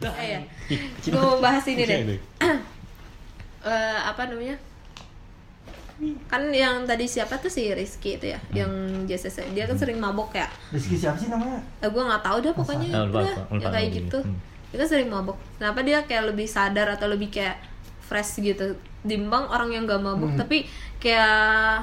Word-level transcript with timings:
Eh, 0.00 0.26
ya. 0.28 0.40
Ih, 0.68 0.78
kecil 0.94 1.10
Gue 1.10 1.20
mau 1.20 1.38
bahas 1.38 1.64
ini 1.66 1.82
deh. 1.82 1.98
Eh, 3.58 3.98
apa 4.00 4.22
namanya? 4.24 4.54
Kan 6.24 6.54
yang 6.54 6.86
tadi 6.86 7.04
siapa 7.04 7.36
tuh 7.36 7.50
si 7.50 7.66
Rizky 7.68 8.14
itu 8.14 8.30
ya, 8.30 8.38
yang 8.54 8.70
JCC. 9.04 9.50
Dia 9.50 9.66
kan 9.66 9.74
sering 9.74 9.98
mabok 9.98 10.30
ya. 10.32 10.46
Rizky 10.70 10.94
siapa 10.94 11.18
sih 11.18 11.26
namanya? 11.26 11.58
Eh, 11.82 11.90
gue 11.90 11.98
nggak 11.98 12.22
tahu 12.22 12.38
dah 12.38 12.52
pokoknya 12.54 12.88
Ah, 12.92 13.02
lupa, 13.02 13.18
lupa, 13.18 13.42
lupa 13.50 13.58
ya 13.58 13.68
kayak 13.74 13.88
gitu. 13.92 14.18
Hmm. 14.22 14.38
Dia 14.70 14.76
kan 14.78 14.88
sering 14.88 15.10
mabok. 15.10 15.34
Kenapa 15.58 15.80
dia 15.82 15.98
kayak 16.00 16.24
lebih 16.30 16.46
sadar 16.46 16.86
atau 16.88 17.10
lebih 17.10 17.28
kayak 17.28 17.58
fresh 18.00 18.38
gitu? 18.38 18.78
Dimbang 19.02 19.50
orang 19.50 19.74
yang 19.74 19.82
gak 19.84 19.98
mabuk 19.98 20.30
Hmm. 20.30 20.38
tapi 20.38 20.70
kayak 20.96 21.82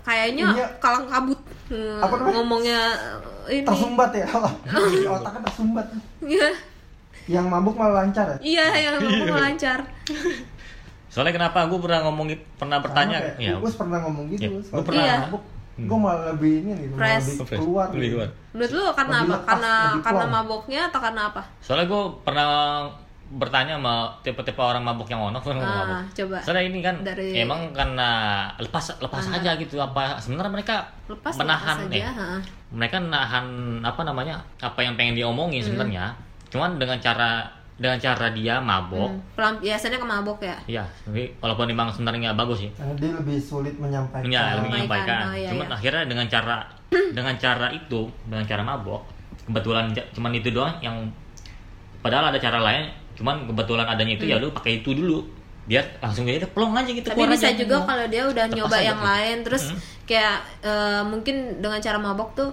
kayaknya 0.00 0.46
Iya. 0.50 0.66
kalang 0.80 1.04
kabut 1.06 1.36
Hmm, 1.70 2.00
Apa 2.00 2.14
namanya? 2.16 2.34
ngomongnya 2.34 2.80
ini. 3.46 3.62
Tersumbat 3.62 4.10
ya. 4.10 4.26
Otaknya 5.14 5.40
tersumbat. 5.44 5.86
Iya. 6.18 6.48
Yang 7.26 7.46
mabuk 7.46 7.74
malah 7.74 8.02
lancar 8.02 8.26
ya? 8.26 8.36
Iya, 8.40 8.66
yang 8.80 8.94
ngomong 8.98 9.34
lancar. 9.34 9.78
Soalnya 11.06 11.34
kenapa 11.34 11.66
gue 11.66 11.78
pernah 11.78 12.00
ngomongin 12.04 12.38
pernah 12.54 12.78
bertanya 12.78 13.18
ya. 13.36 13.58
Gus 13.58 13.74
pernah 13.74 13.98
ngomong 14.00 14.30
gitu. 14.30 14.40
Ya, 14.40 14.50
Gus. 14.52 14.66
gua 14.66 14.72
Kalau 14.72 14.84
pernah. 14.86 15.02
Iya. 15.02 15.16
mabuk, 15.26 15.42
gue 15.80 15.98
malah 15.98 16.22
lebih 16.30 16.52
ini 16.56 16.70
nih, 16.72 16.86
malah 16.88 16.98
Fresh. 17.00 17.26
lebih 17.34 17.46
keluar. 17.56 17.86
Lebih 17.90 17.98
gitu. 18.00 18.14
keluar. 18.14 18.28
Menurut 18.50 18.70
lu 18.70 18.82
karena 18.92 19.16
Lebih 19.16 19.26
apa? 19.26 19.34
lepas, 19.34 19.48
Karena 19.50 19.72
karena 20.00 20.24
maboknya 20.28 20.80
atau 20.86 21.00
karena 21.00 21.22
apa? 21.26 21.42
Soalnya 21.58 21.86
gue 21.86 22.02
pernah 22.22 22.48
bertanya 23.30 23.78
sama 23.78 23.94
tipe-tipe 24.22 24.58
orang 24.58 24.82
mabuk 24.82 25.06
yang 25.06 25.22
ono 25.24 25.38
pernah 25.44 25.62
Ah, 25.62 25.74
mabuk. 25.76 25.98
coba. 26.12 26.38
Soalnya 26.42 26.64
ini 26.64 26.78
kan 26.78 26.94
Dari- 27.00 27.34
emang 27.36 27.70
karena 27.70 28.08
lepas 28.56 28.84
lepas 28.96 29.24
aja 29.28 29.50
gitu 29.54 29.78
apa 29.78 30.14
sebenarnya 30.16 30.50
mereka 30.52 30.74
Lepas 31.06 31.34
menahan 31.36 31.78
lepas 31.80 31.90
aja, 31.90 32.06
eh, 32.06 32.10
ha. 32.12 32.28
mereka 32.70 32.96
nahan 32.98 33.46
apa 33.80 34.02
namanya 34.02 34.34
apa 34.58 34.78
yang 34.78 34.94
pengen 34.94 35.14
diomongin 35.14 35.58
sebenarnya 35.58 36.10
cuman 36.50 36.76
dengan 36.76 36.98
cara 36.98 37.46
dengan 37.74 37.96
cara 37.96 38.28
dia 38.30 38.58
mabok 38.58 39.08
Hmm. 39.08 39.22
Pelam, 39.32 39.54
biasanya 39.58 39.96
ke 39.96 40.04
mabok 40.04 40.38
ya. 40.40 40.56
ya 40.68 40.84
tapi 41.00 41.32
walaupun 41.38 41.64
memang 41.64 41.88
sebenarnya 41.88 42.28
nggak 42.28 42.38
bagus 42.38 42.58
sih 42.60 42.70
Karena 42.70 42.92
dia 42.94 43.10
lebih 43.14 43.38
sulit 43.38 43.74
menyampaikan. 43.74 44.26
ya, 44.26 44.42
lebih 44.54 44.68
Menyampaikan. 44.68 44.68
menyampaikan 44.68 45.22
Oh, 45.24 45.34
iya, 45.34 45.48
cuman 45.48 45.66
iya. 45.66 45.74
akhirnya 45.74 46.02
dengan 46.04 46.26
cara 46.26 46.56
dengan 47.16 47.34
cara 47.36 47.66
itu 47.70 48.00
dengan 48.22 48.44
cara 48.44 48.62
mabok 48.62 49.02
kebetulan 49.42 49.84
cuman 50.10 50.30
itu 50.32 50.48
doang 50.50 50.76
yang 50.78 50.96
padahal 52.00 52.28
ada 52.28 52.38
cara 52.38 52.58
lain 52.58 52.84
cuman 53.14 53.44
kebetulan 53.46 53.86
adanya 53.86 54.12
itu 54.14 54.24
ya 54.24 54.36
lu 54.36 54.48
pakai 54.50 54.80
itu 54.80 54.92
dulu 54.92 55.24
biar 55.62 55.84
langsung 55.98 56.24
aja 56.26 56.44
plong 56.46 56.72
aja 56.74 56.90
gitu 56.90 57.06
Hmm. 57.06 57.16
Tapi 57.16 57.30
bisa 57.30 57.48
aja. 57.48 57.56
juga 57.56 57.76
kalau 57.82 58.06
dia 58.06 58.22
udah 58.26 58.44
nyoba 58.50 58.74
aja 58.74 58.84
yang 58.86 58.98
tuh. 58.98 59.06
lain 59.06 59.36
terus 59.40 59.64
Hmm. 59.66 59.78
kayak 60.04 60.36
eh, 60.60 61.02
mungkin 61.02 61.36
dengan 61.58 61.78
cara 61.78 61.96
mabok 61.96 62.34
tuh 62.34 62.50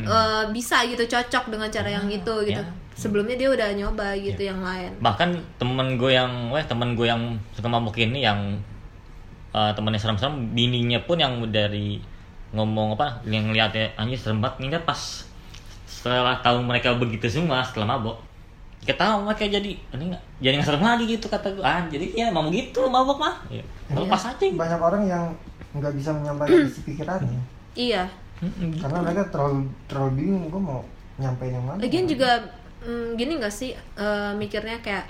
eh, 0.00 0.44
bisa 0.52 0.84
gitu 0.88 1.04
cocok 1.04 1.52
dengan 1.52 1.68
cara 1.68 1.88
yang 1.88 2.06
itu 2.08 2.34
gitu. 2.48 2.62
ya. 2.62 2.64
Sebelumnya 2.92 3.40
dia 3.40 3.48
udah 3.48 3.72
nyoba 3.72 4.12
gitu 4.20 4.52
yang 4.52 4.60
lain. 4.60 4.92
bahkan 5.00 5.32
temen 5.56 5.96
gue 5.96 6.12
yang 6.12 6.52
weh 6.52 6.60
temen 6.64 6.92
gue 6.92 7.08
yang 7.08 7.40
suka 7.56 7.68
mabuk 7.68 7.96
ini 7.96 8.20
yang 8.20 8.60
uh, 9.56 9.72
temennya 9.72 9.96
serem-serem 9.96 10.52
bininya 10.52 11.00
pun 11.08 11.16
yang 11.16 11.40
dari 11.48 12.00
ngomong 12.52 13.00
apa 13.00 13.24
yang 13.24 13.48
ngeliatnya 13.48 13.96
anjir 13.96 14.20
serem 14.20 14.44
banget 14.44 14.60
ngeliat 14.60 14.84
pas 14.84 15.24
setelah 15.88 16.36
tahu 16.44 16.60
mereka 16.60 16.92
begitu 16.92 17.32
semua 17.32 17.64
setelah 17.64 17.96
mabok 17.96 18.20
kita 18.84 18.98
tahu 18.98 19.24
mereka 19.24 19.48
jadi 19.48 19.72
ini 19.72 20.04
nggak 20.12 20.22
jadi 20.44 20.54
nggak 20.60 20.68
serem 20.68 20.84
lagi 20.84 21.04
gitu 21.08 21.26
kata 21.32 21.48
gue 21.54 21.64
ah 21.64 21.80
jadi 21.88 22.06
ya 22.12 22.26
mau 22.28 22.44
gitu 22.52 22.84
mabok 22.92 23.18
mah 23.22 23.34
ya, 23.48 23.64
lepas 23.94 24.36
aja. 24.36 24.42
Banyak 24.42 24.80
orang 24.82 25.02
yang 25.08 25.24
nggak 25.72 25.92
bisa 25.96 26.12
menyampaikan 26.12 26.68
isi 26.68 26.80
pikirannya. 26.84 27.40
Iya. 27.72 28.04
Mm-mm, 28.42 28.74
gitu. 28.74 28.82
Karena 28.82 28.98
mereka 29.00 29.22
terlalu 29.30 29.70
terlalu 29.86 30.10
bingung 30.18 30.44
gue 30.50 30.58
mau 30.60 30.82
nyampein 31.16 31.54
yang 31.54 31.64
mana. 31.64 31.78
Lagian 31.78 32.06
juga 32.10 32.30
mm, 32.82 33.14
gini 33.14 33.32
gak 33.38 33.54
sih 33.54 33.70
eh, 33.76 34.32
mikirnya 34.34 34.82
kayak 34.82 35.04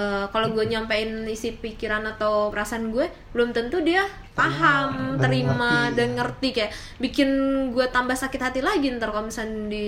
eh, 0.00 0.24
kalau 0.32 0.56
gue 0.56 0.64
nyampein 0.64 1.28
isi 1.28 1.52
pikiran 1.52 2.00
atau 2.08 2.48
perasaan 2.48 2.88
gue 2.88 3.04
belum 3.36 3.52
tentu 3.52 3.84
dia 3.84 4.06
paham, 4.32 5.18
dan 5.18 5.26
terima 5.26 5.90
ngerti. 5.90 5.96
dan 5.98 6.08
ngerti 6.14 6.48
kayak 6.54 6.70
bikin 7.02 7.28
gue 7.74 7.86
tambah 7.90 8.14
sakit 8.14 8.38
hati 8.38 8.60
lagi 8.62 8.86
ntar 8.94 9.10
kalau 9.10 9.26
misalnya 9.26 9.66
di 9.66 9.86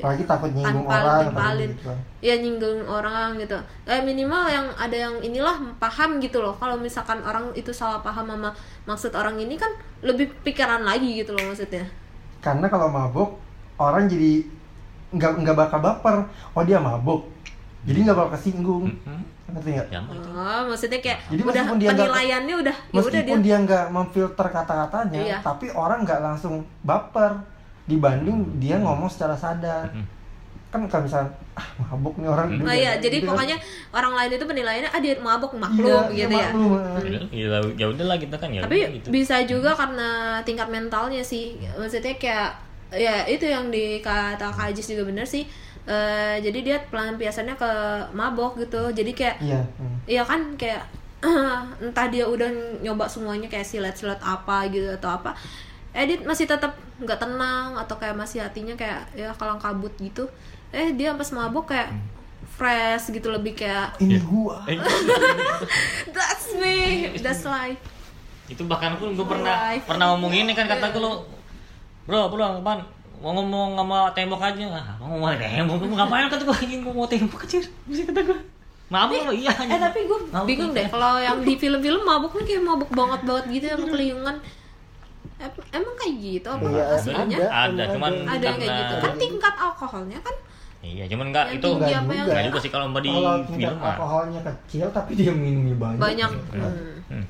Apalagi 0.00 0.24
takut 0.24 0.50
nyinggung 0.56 0.88
Tanpa 0.88 0.96
orang. 1.04 1.20
dipalin. 1.28 1.70
gitu 1.76 1.92
ya 2.24 2.34
nyinggung 2.40 2.80
orang 2.88 3.30
gitu 3.36 3.56
eh 3.84 4.00
minimal 4.00 4.44
yang 4.48 4.66
ada 4.74 4.96
yang 4.96 5.14
inilah 5.20 5.56
paham 5.76 6.16
gitu 6.18 6.40
loh 6.40 6.56
kalau 6.56 6.80
misalkan 6.80 7.20
orang 7.22 7.52
itu 7.52 7.70
salah 7.76 8.00
paham 8.00 8.24
sama 8.26 8.50
maksud 8.88 9.12
orang 9.12 9.36
ini 9.36 9.60
kan 9.60 9.68
lebih 10.00 10.32
pikiran 10.40 10.80
lagi 10.80 11.20
gitu 11.20 11.36
loh 11.36 11.44
maksudnya 11.52 11.84
Karena 12.40 12.66
kalau 12.66 12.88
mabuk 12.88 13.30
orang 13.76 14.04
jadi 14.04 14.44
nggak 15.10 15.32
nggak 15.38 15.56
bakal 15.58 15.78
baper. 15.78 16.16
Oh 16.52 16.62
dia 16.62 16.78
mabuk. 16.78 17.28
Jadi 17.82 17.98
nggak 18.02 18.16
bakal 18.16 18.32
kesinggung. 18.34 18.88
Mm-mm. 18.88 19.20
Ngerti 19.50 19.70
nggak? 19.72 19.88
ya 19.90 19.98
oh 19.98 20.62
maksudnya 20.64 21.02
kayak 21.02 21.18
Jadi 21.26 21.42
udah 21.42 21.50
meskipun 21.50 21.76
dia 21.76 21.88
nggak- 21.88 22.06
penilaiannya 22.06 22.54
udah 22.56 22.76
ya 22.78 22.92
udah 22.94 23.02
dia 23.02 23.18
Meskipun 23.18 23.38
dia 23.42 23.56
nggak 23.58 23.84
memfilter 23.90 24.46
kata-katanya, 24.48 25.20
Iya. 25.20 25.36
tapi 25.42 25.66
orang 25.74 25.98
nggak 26.00 26.20
langsung 26.22 26.54
baper 26.80 27.42
dibanding 27.84 28.38
dia 28.56 28.78
ngomong 28.78 29.10
secara 29.10 29.34
sadar. 29.34 29.90
Mm-mm. 29.90 30.06
Kan 30.70 30.86
kalau 30.86 31.02
misalnya 31.02 31.26
ah 31.52 31.66
mabuk 31.80 32.14
nih 32.14 32.26
orang. 32.26 32.46
Oh 32.52 32.62
dia 32.62 32.72
iya, 32.72 32.90
kayak 32.92 32.96
jadi 33.02 33.16
gitu 33.16 33.24
kan. 33.24 33.30
pokoknya 33.34 33.56
orang 33.90 34.12
lain 34.14 34.30
itu 34.32 34.46
penilaiannya 34.46 34.88
ah 34.88 35.00
dia 35.00 35.14
mabok 35.18 35.52
Iya, 35.52 35.60
maklum 35.60 36.04
iya, 36.06 36.18
gitu 36.20 36.34
ya. 36.36 36.48
maklum. 36.48 36.70
ya 37.28 37.44
udah- 37.48 37.74
ya 37.74 37.86
udah 37.90 38.04
lah 38.06 38.16
gitu 38.16 38.34
kan 38.34 38.48
ya 38.48 38.60
Tapi 38.62 38.78
gitu. 38.94 39.06
bisa 39.10 39.36
juga 39.44 39.70
karena 39.72 40.08
tingkat 40.40 40.68
mentalnya 40.68 41.22
sih. 41.22 41.44
Maksudnya 41.72 42.14
kayak 42.16 42.50
ya 42.92 43.22
itu 43.24 43.44
yang 43.44 43.68
di 43.68 43.98
kata 43.98 44.46
Kak 44.48 44.70
Ajis 44.70 44.86
juga 44.86 45.04
bener 45.04 45.22
sih. 45.24 45.42
Eh, 45.82 46.36
jadi 46.38 46.58
dia 46.60 46.76
pelampiasannya 46.84 47.54
ke 47.54 47.70
mabok 48.12 48.54
gitu. 48.56 48.90
Jadi 48.90 49.10
kayak 49.10 49.36
Iya. 49.40 49.60
hmm. 49.74 49.96
Iya 50.06 50.22
kan 50.22 50.40
kayak 50.54 50.86
entah 51.82 52.06
dia 52.06 52.24
udah 52.24 52.48
nyoba 52.78 53.04
semuanya 53.04 53.44
kayak 53.44 53.66
silet-silet 53.66 54.16
apa 54.18 54.64
gitu 54.68 54.88
atau 54.94 55.12
apa 55.14 55.34
Edit 55.90 56.22
masih 56.22 56.46
tetap 56.46 56.72
nggak 56.96 57.18
tenang 57.18 57.74
atau 57.74 57.92
kayak 57.92 58.14
masih 58.14 58.38
hatinya 58.38 58.72
kayak 58.72 59.04
ya 59.12 59.28
kalang 59.34 59.58
kabut 59.58 59.90
gitu 59.98 60.24
eh 60.70 60.92
dia 60.92 61.12
pas 61.12 61.30
mabok 61.30 61.66
kayak 61.68 61.90
fresh 62.50 63.10
gitu 63.10 63.28
lebih 63.28 63.54
kayak 63.54 63.96
Ini 63.98 64.14
Iya. 64.14 64.20
gua. 64.22 64.56
Eh, 64.64 64.76
that's 66.10 66.54
me. 66.54 66.76
That's 67.16 67.42
life. 67.42 67.80
Itu 68.46 68.64
bahkan 68.64 68.94
pun 68.94 69.12
gue 69.12 69.24
pernah 69.24 69.70
Life. 69.70 69.86
pernah 69.86 70.12
ngomong 70.12 70.32
ini 70.32 70.52
kan 70.52 70.66
kata 70.66 70.90
gue 70.90 70.98
lo 70.98 71.22
bro 72.02 72.26
bro 72.28 72.58
apaan 72.58 72.82
mau 73.16 73.32
ngomong 73.32 73.76
sama 73.76 73.98
tembok 74.10 74.40
aja. 74.40 74.64
Ah, 74.70 74.96
mau 74.98 75.14
ngomong 75.14 75.30
sama 75.30 75.38
tembok? 75.38 75.74
Gue 75.78 75.88
ngapain? 75.92 76.26
Kata 76.26 76.42
gue 76.42 76.56
ingin 76.64 76.80
mau 76.82 77.04
tembok 77.04 77.40
aja. 77.40 77.60
Bisa 77.84 78.02
kata 78.04 78.20
gue 78.22 78.38
mabuk 78.90 79.22
lo 79.22 79.30
iya 79.30 79.54
eh 79.54 79.78
tapi 79.78 80.02
gue 80.02 80.18
Mabuk. 80.28 80.50
bingung 80.50 80.74
deh 80.74 80.82
kalau 80.84 81.14
yang 81.16 81.38
di 81.40 81.54
film-film 81.54 82.02
mabuk 82.02 82.34
kan 82.34 82.42
kayak 82.42 82.58
mabuk 82.60 82.90
banget 82.90 83.22
banget 83.22 83.44
gitu 83.48 83.64
sama 83.70 83.86
keliungan. 83.88 84.36
Em- 85.38 85.66
emang 85.72 85.94
kayak 85.96 86.14
gitu 86.18 86.48
apa 86.50 86.66
Iya, 86.66 86.84
aslinya? 86.92 87.36
Ada. 87.38 87.46
ada. 87.70 87.82
Cuman 87.88 88.12
ada. 88.26 88.44
Yang 88.44 88.56
kayak 88.58 88.74
gitu. 88.76 88.94
Kan 88.98 89.12
tingkat 89.16 89.54
alkoholnya 89.56 90.18
kan 90.20 90.34
iya 90.80 91.04
cuman 91.06 91.28
enggak 91.28 91.46
Yang 91.46 91.54
itu 91.54 91.66
tinggi 91.66 91.76
Nggak 91.76 91.92
apa 91.92 91.92
yang 91.92 92.06
juga. 92.18 92.32
enggak 92.32 92.44
juga 92.46 92.58
sih 92.58 92.70
kalau 92.70 92.84
mbak 92.86 93.02
di 93.02 93.12
film 93.50 93.76
mah 93.76 93.92
alkoholnya 93.92 94.40
kecil 94.42 94.86
tapi 94.90 95.10
dia 95.12 95.30
minumnya 95.30 95.76
banyak. 95.76 96.00
banyak 96.00 96.30
gitu. 96.30 96.56
Hmm. 96.56 96.96
Hmm. 97.10 97.24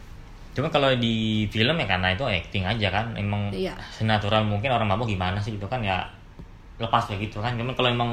Cuma 0.50 0.66
kalau 0.69 0.91
di 0.94 1.15
film 1.47 1.75
ya 1.75 1.87
karena 1.89 2.09
itu 2.10 2.25
acting 2.25 2.65
aja 2.65 2.89
kan, 2.91 3.06
emang 3.15 3.50
Iya. 3.50 3.75
senatural 3.89 4.43
mungkin 4.43 4.69
orang 4.69 4.87
mabuk 4.87 5.06
gimana 5.06 5.39
sih 5.39 5.55
gitu 5.55 5.65
kan 5.65 5.78
ya 5.81 6.03
lepas 6.77 7.06
kayak 7.06 7.22
gitu 7.25 7.39
kan. 7.39 7.55
Cuman 7.55 7.72
kalau 7.72 7.89
emang 7.89 8.10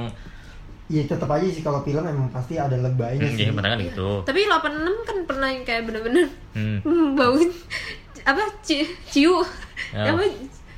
Iya 0.88 1.04
tetap 1.06 1.28
aja 1.28 1.44
sih 1.44 1.60
kalau 1.60 1.82
film 1.82 2.00
emang 2.00 2.32
pasti 2.32 2.56
ada 2.56 2.72
lebaynya 2.74 3.20
hmm, 3.22 3.36
sih. 3.36 3.44
ya 3.44 3.52
benar 3.52 3.70
kan 3.72 3.80
gitu. 3.84 4.24
Tapi 4.24 4.40
86 4.42 4.64
kan 5.04 5.18
pernah 5.24 5.48
yang 5.50 5.64
kayak 5.64 5.84
bener-bener 5.84 6.26
Hmm. 6.52 6.80
bau 7.18 7.36
apa 8.24 8.42
ci, 8.60 8.82
ciu 9.06 9.44
Ya. 9.90 10.10
apa 10.10 10.24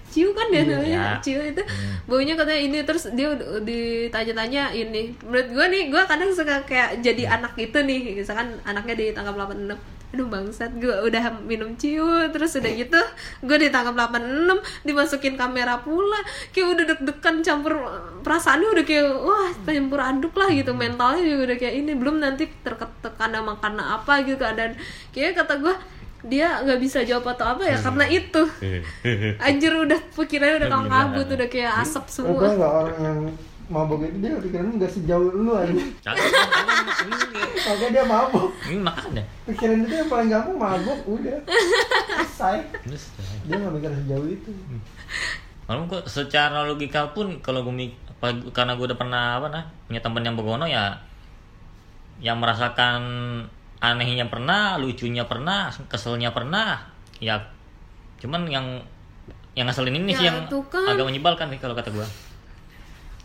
ciu 0.10 0.34
kan 0.34 0.50
dia 0.50 0.62
Iya. 0.62 0.70
namanya 0.74 1.00
Ya. 1.00 1.22
ciu 1.22 1.40
itu 1.40 1.62
Hmm. 1.62 1.94
baunya 2.06 2.34
katanya 2.34 2.62
ini 2.62 2.78
terus 2.82 3.04
dia 3.14 3.30
ditanya-tanya 3.64 4.64
ini 4.72 5.14
menurut 5.22 5.48
gue 5.50 5.66
nih 5.70 5.84
gue 5.88 6.02
kadang 6.04 6.30
suka 6.30 6.66
kayak 6.66 7.00
jadi 7.00 7.24
Hmm. 7.26 7.36
anak 7.42 7.54
itu 7.56 7.78
nih 7.80 8.00
misalkan 8.16 8.58
anaknya 8.64 8.96
ditangkap 8.98 9.36
86 9.38 9.78
aduh 10.10 10.26
bangsat 10.26 10.74
gue 10.76 10.90
udah 11.06 11.22
minum 11.46 11.78
ciu 11.78 12.02
terus 12.34 12.58
udah 12.58 12.72
gitu 12.74 12.98
gue 13.46 13.58
ditangkap 13.60 13.94
86 13.94 14.58
dimasukin 14.82 15.38
kamera 15.38 15.78
pula 15.80 16.18
kayak 16.50 16.66
udah 16.68 16.84
deg-degan 16.90 17.46
campur 17.46 17.78
perasaannya 18.26 18.74
udah 18.74 18.86
kayak 18.90 19.06
wah 19.06 19.54
campur 19.62 20.02
aduk 20.02 20.34
lah 20.34 20.50
gitu 20.50 20.74
Hmm. 20.74 20.82
mentalnya 20.82 21.22
juga 21.22 21.54
udah 21.54 21.58
kayak 21.58 21.76
ini 21.78 21.92
belum 21.94 22.18
nanti 22.18 22.50
tertekan 22.66 23.30
sama 23.32 23.54
karena 23.62 23.84
apa 23.96 24.14
gitu 24.26 24.42
keadaan 24.42 24.74
kayak 25.14 25.38
kata 25.38 25.62
gue 25.62 25.76
dia 26.28 26.60
nggak 26.66 26.80
bisa 26.84 27.00
jawab 27.08 27.32
atau 27.32 27.56
apa 27.56 27.64
ya 27.64 27.78
karena 27.80 28.06
itu 28.12 28.42
anjir 29.48 29.72
udah 29.72 30.00
pikirannya 30.12 30.56
udah 30.60 30.70
kalang 30.70 30.92
kabut 30.92 31.28
udah 31.32 31.48
kayak 31.48 31.74
asap 31.80 32.06
semua 32.12 32.40
tau 32.44 32.56
nggak 32.60 32.74
orang 32.84 33.00
yang 33.00 33.20
mabuk 33.70 34.02
itu 34.02 34.18
dia 34.18 34.34
pikirannya 34.42 34.82
nggak 34.82 34.92
sejauh 34.92 35.30
lu 35.30 35.54
aja. 35.54 35.70
Makanya 37.70 37.90
dia 37.94 38.04
mabuk. 38.10 38.50
Ini 38.66 38.82
makanya. 38.82 39.24
Pikiran 39.46 39.86
itu 39.86 39.94
yang 39.94 40.10
paling 40.10 40.30
gampang 40.34 40.58
mabuk 40.58 41.00
udah. 41.06 41.38
Selesai. 42.34 42.66
Dia 43.46 43.56
nggak 43.62 43.74
mikir 43.78 43.92
sejauh 43.94 44.26
itu. 44.26 44.52
Kalau 45.70 45.86
gue 45.86 46.02
secara 46.10 46.66
logika 46.66 47.14
pun 47.14 47.38
kalau 47.46 47.62
gue 47.62 47.94
karena 48.52 48.74
gue 48.74 48.86
udah 48.90 49.00
pernah 49.00 49.24
apa 49.40 49.48
nah 49.48 49.64
punya 49.88 50.02
temen 50.04 50.28
yang 50.28 50.36
begono 50.36 50.68
ya 50.68 51.00
yang 52.20 52.36
merasakan 52.36 53.00
anehnya 53.80 54.28
pernah 54.28 54.76
lucunya 54.76 55.24
pernah 55.24 55.72
keselnya 55.88 56.32
pernah 56.32 56.80
ya 57.20 57.40
cuman 58.20 58.44
yang 58.48 58.66
yang 59.56 59.66
ngeselin 59.68 59.96
ini 59.96 60.12
sih 60.14 60.28
Ya, 60.28 60.36
yang 60.36 60.48
tuh 60.52 60.64
kan. 60.68 60.84
agak 60.86 61.08
menyebalkan 61.08 61.48
nih 61.48 61.60
kalau 61.60 61.74
kata 61.74 61.90
gua 61.90 62.04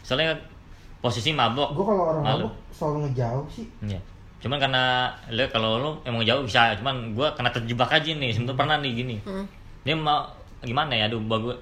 soalnya 0.00 0.34
posisi 1.00 1.32
mabok 1.32 1.74
gue 1.74 1.84
kalau 1.84 2.04
orang 2.10 2.22
malu. 2.22 2.46
mabuk 2.48 2.52
selalu 2.70 2.96
ngejauh 3.08 3.46
sih 3.50 3.66
Iya. 3.82 4.00
Cuman 4.40 4.60
karena 4.60 5.08
lo 5.32 5.40
kalau 5.48 5.80
lo 5.80 5.90
emang 6.04 6.20
jauh 6.20 6.44
bisa, 6.44 6.76
cuman 6.76 7.16
gua 7.16 7.32
kena 7.32 7.48
terjebak 7.48 7.88
aja 7.88 8.12
nih. 8.12 8.28
Sebenarnya 8.28 8.60
pernah 8.60 8.76
nih 8.76 8.92
gini. 8.92 9.16
Hmm. 9.24 9.48
Dia 9.88 9.96
mau 9.96 10.20
gimana 10.60 10.92
ya? 10.92 11.08
Aduh, 11.08 11.24
bagus 11.24 11.56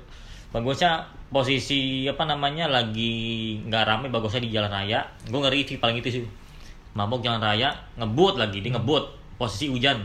bagusnya 0.51 0.99
posisi 1.31 2.11
apa 2.11 2.27
namanya 2.27 2.67
lagi 2.67 3.15
nggak 3.63 3.87
rame 3.87 4.11
bagusnya 4.11 4.43
di 4.43 4.51
jalan 4.51 4.67
raya. 4.67 4.99
Gue 5.31 5.39
ngeri 5.39 5.63
sih 5.63 5.79
paling 5.79 6.03
itu 6.03 6.11
sih. 6.11 6.23
Mabok 6.93 7.25
jalan 7.25 7.41
raya, 7.41 7.73
ngebut 7.97 8.37
lagi, 8.37 8.61
dia 8.61 8.73
ngebut 8.73 9.05
posisi 9.37 9.69
hujan. 9.69 9.97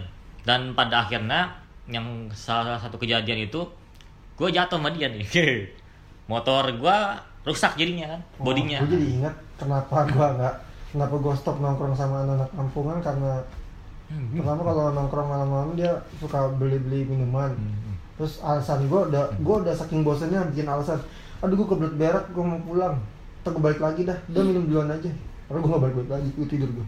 Dan 0.41 0.71
pada 0.71 1.03
akhirnya 1.03 1.51
yang 1.85 2.31
salah 2.31 2.79
satu 2.79 2.95
kejadian 2.95 3.43
itu 3.43 3.63
gue 4.35 4.47
jatuh 4.47 4.79
sama 4.79 4.91
dia 4.91 5.11
nih. 5.11 5.27
Motor 6.31 6.71
gua 6.75 7.15
rusak 7.43 7.79
jadinya 7.79 8.11
kan, 8.11 8.21
bodinya. 8.37 8.83
gue 8.83 8.91
jadi 8.91 9.07
ingat 9.23 9.35
kenapa 9.55 10.03
gue 10.03 10.19
nggak 10.35 10.55
kenapa 10.91 11.15
gue 11.15 11.33
stop 11.33 11.63
nongkrong 11.63 11.95
sama 11.95 12.23
anak-anak 12.23 12.49
kampungan 12.51 12.97
karena 12.99 13.33
Hmm. 14.07 14.39
pertama 14.39 14.63
kalau 14.63 14.95
nongkrong 14.95 15.27
malam-malam 15.27 15.75
dia 15.75 15.91
suka 16.15 16.47
beli-beli 16.55 17.03
minuman 17.03 17.51
Hmm. 17.51 17.95
terus 18.15 18.39
alasan 18.39 18.87
gue 18.87 18.95
udah 19.11 19.35
gue 19.35 19.55
udah 19.63 19.75
saking 19.75 19.99
bosannya 19.99 20.47
bikin 20.51 20.63
alasan 20.63 20.95
aduh 21.39 21.55
gue 21.55 21.67
kebelet 21.67 21.95
berak 21.95 22.25
gue 22.31 22.39
mau 22.39 22.55
pulang 22.63 22.95
ntar 23.43 23.51
gue 23.51 23.59
balik 23.59 23.83
lagi 23.83 24.03
dah 24.03 24.15
udah 24.31 24.43
minum 24.43 24.63
duluan 24.63 24.87
aja 24.89 25.11
karena 25.47 25.59
gue 25.59 25.69
gak 25.69 25.81
balik 25.81 25.95
balik 25.97 26.11
lagi 26.11 26.29
gue 26.31 26.47
tidur 26.47 26.69
gue 26.71 26.87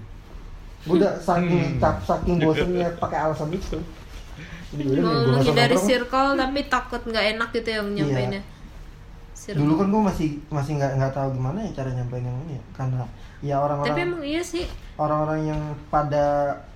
gue 0.80 0.96
udah 0.96 1.14
saking 1.18 1.60
Hmm. 1.60 1.80
cap 1.80 1.96
saking 2.02 2.36
bosannya 2.40 2.88
pakai 2.96 3.20
alasan 3.20 3.52
itu. 3.52 3.78
Jadi 4.70 4.82
gue 4.86 4.96
mau 4.98 5.12
gue 5.18 5.34
menghindari 5.34 5.76
circle 5.76 6.30
tapi 6.36 6.60
takut 6.66 7.02
nggak 7.02 7.26
enak 7.34 7.50
gitu 7.52 7.70
yang 7.70 7.88
Iya. 7.90 7.96
nyampeinnya 7.98 8.42
circle. 9.34 9.60
Dulu 9.60 9.74
kan 9.76 9.88
gue 9.90 10.02
masih 10.06 10.28
masih 10.48 10.72
nggak 10.76 10.92
nggak 10.96 11.12
tahu 11.12 11.30
gimana 11.34 11.60
ya 11.60 11.72
cara 11.74 11.90
nyampein 11.92 12.24
yang 12.24 12.38
ini 12.46 12.54
ya. 12.54 12.64
Karena 12.72 13.04
ya 13.40 13.56
orang-orang 13.58 13.92
tapi 13.92 14.02
emang 14.04 14.24
iya 14.24 14.42
sih. 14.42 14.64
orang-orang 14.96 15.40
yang 15.48 15.62
pada 15.88 16.26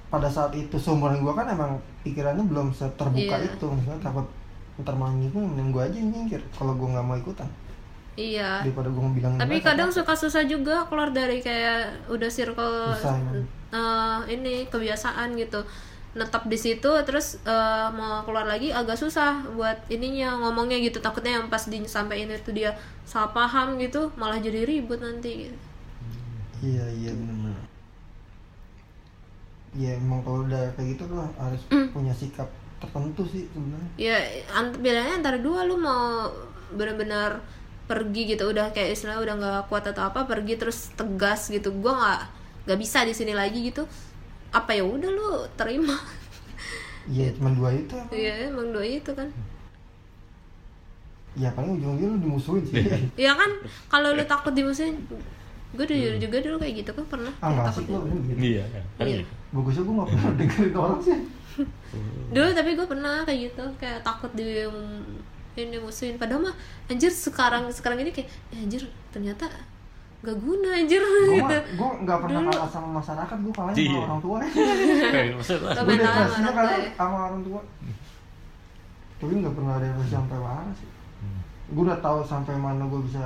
pada 0.08 0.28
saat 0.28 0.52
itu 0.54 0.76
seumuran 0.76 1.20
gue 1.20 1.34
kan 1.34 1.48
emang 1.48 1.72
pikirannya 2.02 2.44
belum 2.44 2.72
terbuka 2.76 3.36
Iya. 3.38 3.48
itu. 3.50 3.66
Misalnya 3.70 4.02
takut 4.02 4.28
ntar 4.74 4.96
mau 4.96 5.08
ngikut 5.08 5.38
mending 5.38 5.70
gue 5.70 5.82
aja 5.82 5.96
yang 5.96 6.10
nyingkir 6.10 6.42
kalau 6.52 6.74
gue 6.74 6.88
nggak 6.88 7.06
mau 7.06 7.14
ikutan 7.14 7.46
iya 8.16 8.62
daripada 8.62 8.90
gue 8.94 9.02
bilang 9.18 9.34
tapi 9.36 9.58
kadang 9.60 9.90
suka 9.90 10.14
susah 10.14 10.46
juga 10.46 10.86
keluar 10.86 11.10
dari 11.10 11.42
kayak 11.42 12.08
udah 12.08 12.30
circle 12.30 12.94
Susah, 12.94 13.18
emang. 13.18 13.42
eh, 13.74 14.20
ini 14.30 14.70
kebiasaan 14.70 15.34
gitu 15.36 15.66
netap 16.14 16.46
di 16.46 16.54
situ 16.54 16.92
terus 17.10 17.42
eh, 17.42 17.88
mau 17.90 18.22
keluar 18.22 18.46
lagi 18.46 18.70
agak 18.70 18.94
susah 18.94 19.50
buat 19.58 19.82
ininya 19.90 20.38
ngomongnya 20.40 20.78
gitu 20.78 21.02
takutnya 21.02 21.42
yang 21.42 21.50
pas 21.50 21.66
disampaikan 21.66 22.30
itu 22.30 22.54
dia 22.54 22.78
salah 23.02 23.34
paham 23.34 23.82
gitu 23.82 24.14
malah 24.14 24.38
jadi 24.38 24.62
ribut 24.62 25.02
nanti 25.02 25.50
gitu. 25.50 25.58
iya 26.62 26.86
iya 26.94 27.12
benar 27.12 27.58
Iya 29.74 29.98
emang 29.98 30.22
kalau 30.22 30.46
udah 30.46 30.70
kayak 30.78 30.94
gitu 30.94 31.04
tuh 31.10 31.18
harus 31.34 31.62
Mm. 31.74 31.90
punya 31.90 32.14
sikap 32.14 32.46
tertentu 32.78 33.26
sih 33.26 33.50
sebenarnya 33.50 33.90
ya 33.98 34.18
ant 34.54 34.78
bedanya 34.78 35.18
antara 35.18 35.42
dua 35.42 35.66
lu 35.66 35.80
mau 35.80 36.30
benar-benar 36.70 37.42
pergi 37.94 38.22
gitu 38.26 38.50
udah 38.50 38.74
kayak 38.74 38.98
istilah 38.98 39.22
udah 39.22 39.36
nggak 39.38 39.62
kuat 39.70 39.86
atau 39.86 40.10
apa 40.10 40.26
pergi 40.26 40.58
terus 40.58 40.90
tegas 40.98 41.46
gitu. 41.48 41.70
Gua 41.78 41.94
nggak 41.94 42.22
nggak 42.66 42.80
bisa 42.82 43.06
di 43.06 43.14
sini 43.14 43.38
lagi 43.38 43.70
gitu. 43.70 43.86
Apa 44.50 44.74
ya 44.74 44.82
udah 44.82 45.10
lu 45.10 45.30
terima? 45.54 45.94
Iya 47.06 47.38
cuma 47.38 47.54
dua 47.54 47.70
itu. 47.70 47.94
Iya 48.10 48.50
emang 48.50 48.74
dua 48.74 48.82
itu 48.82 49.12
kan. 49.14 49.30
Ya 51.34 51.50
paling 51.50 51.78
ujung-ujungnya 51.78 52.08
lu 52.10 52.18
dimusuhin 52.22 52.64
sih. 52.64 52.82
Iya. 53.18 53.34
Kan? 53.34 53.52
Kalau 53.90 54.14
lu 54.14 54.24
takut 54.34 54.54
dimusuhin 54.54 54.98
gue 55.74 55.86
jujur 55.90 56.14
juga 56.22 56.38
dulu 56.38 56.62
kayak 56.62 56.86
gitu 56.86 56.92
kan 56.94 57.06
pernah 57.10 57.34
ah 57.42 57.50
nggak 57.50 57.66
takut 57.74 57.84
gue 57.90 57.98
di- 57.98 58.22
gitu. 58.30 58.42
Iya 58.46 58.64
kan. 58.70 58.84
Iya. 59.02 59.18
gitu. 59.26 59.32
bagusnya 59.54 59.82
gue 59.82 59.96
nggak 59.98 60.10
pernah 60.10 60.32
dengerin 60.40 60.74
orang 60.78 61.00
sih. 61.02 61.18
Dulu 62.30 62.48
tapi 62.54 62.70
gue 62.74 62.88
pernah 62.88 63.16
kayak 63.26 63.40
gitu 63.50 63.64
kayak 63.82 64.00
takut 64.02 64.32
di 64.34 64.46
ini 65.56 65.78
musuhin 65.78 66.18
padahal 66.18 66.50
mah 66.50 66.56
anjir 66.88 67.10
sekarang 67.10 67.70
sekarang 67.70 68.02
ini 68.02 68.10
kayak 68.10 68.26
"Eh, 68.50 68.64
anjir 68.64 68.82
ternyata 69.10 69.46
gak 70.24 70.40
guna 70.40 70.72
anjir. 70.72 71.04
Gue 71.04 71.36
gitu 71.36 71.56
gue 71.76 71.90
nggak 72.08 72.20
pernah 72.24 72.42
Dulu. 72.42 72.52
kalah 72.56 72.70
sama 72.72 72.90
masyarakat 72.98 73.38
gue 73.38 73.54
kalah 73.54 73.72
Iya. 73.76 73.92
sama 73.92 74.04
orang 74.08 74.22
tua. 74.22 74.38
Gua, 74.48 74.64
gue 74.64 75.84
main 75.84 76.00
sama 76.00 76.00
depresinya 76.00 76.48
orang 76.48 76.56
kalah 76.56 76.72
tua 76.72 76.96
sama 76.96 77.18
orang 77.28 77.42
tua. 77.44 77.62
Tapi 79.20 79.34
nggak 79.40 79.54
pernah 79.54 79.74
ada 79.78 79.86
yang 79.86 80.00
sampai 80.04 80.38
waras 80.38 80.76
sih. 80.76 80.90
Hmm. 81.20 81.40
gue 81.72 81.84
udah 81.84 82.00
tahu 82.00 82.20
sampai 82.22 82.56
mana 82.56 82.84
gue 82.84 83.02
bisa 83.04 83.24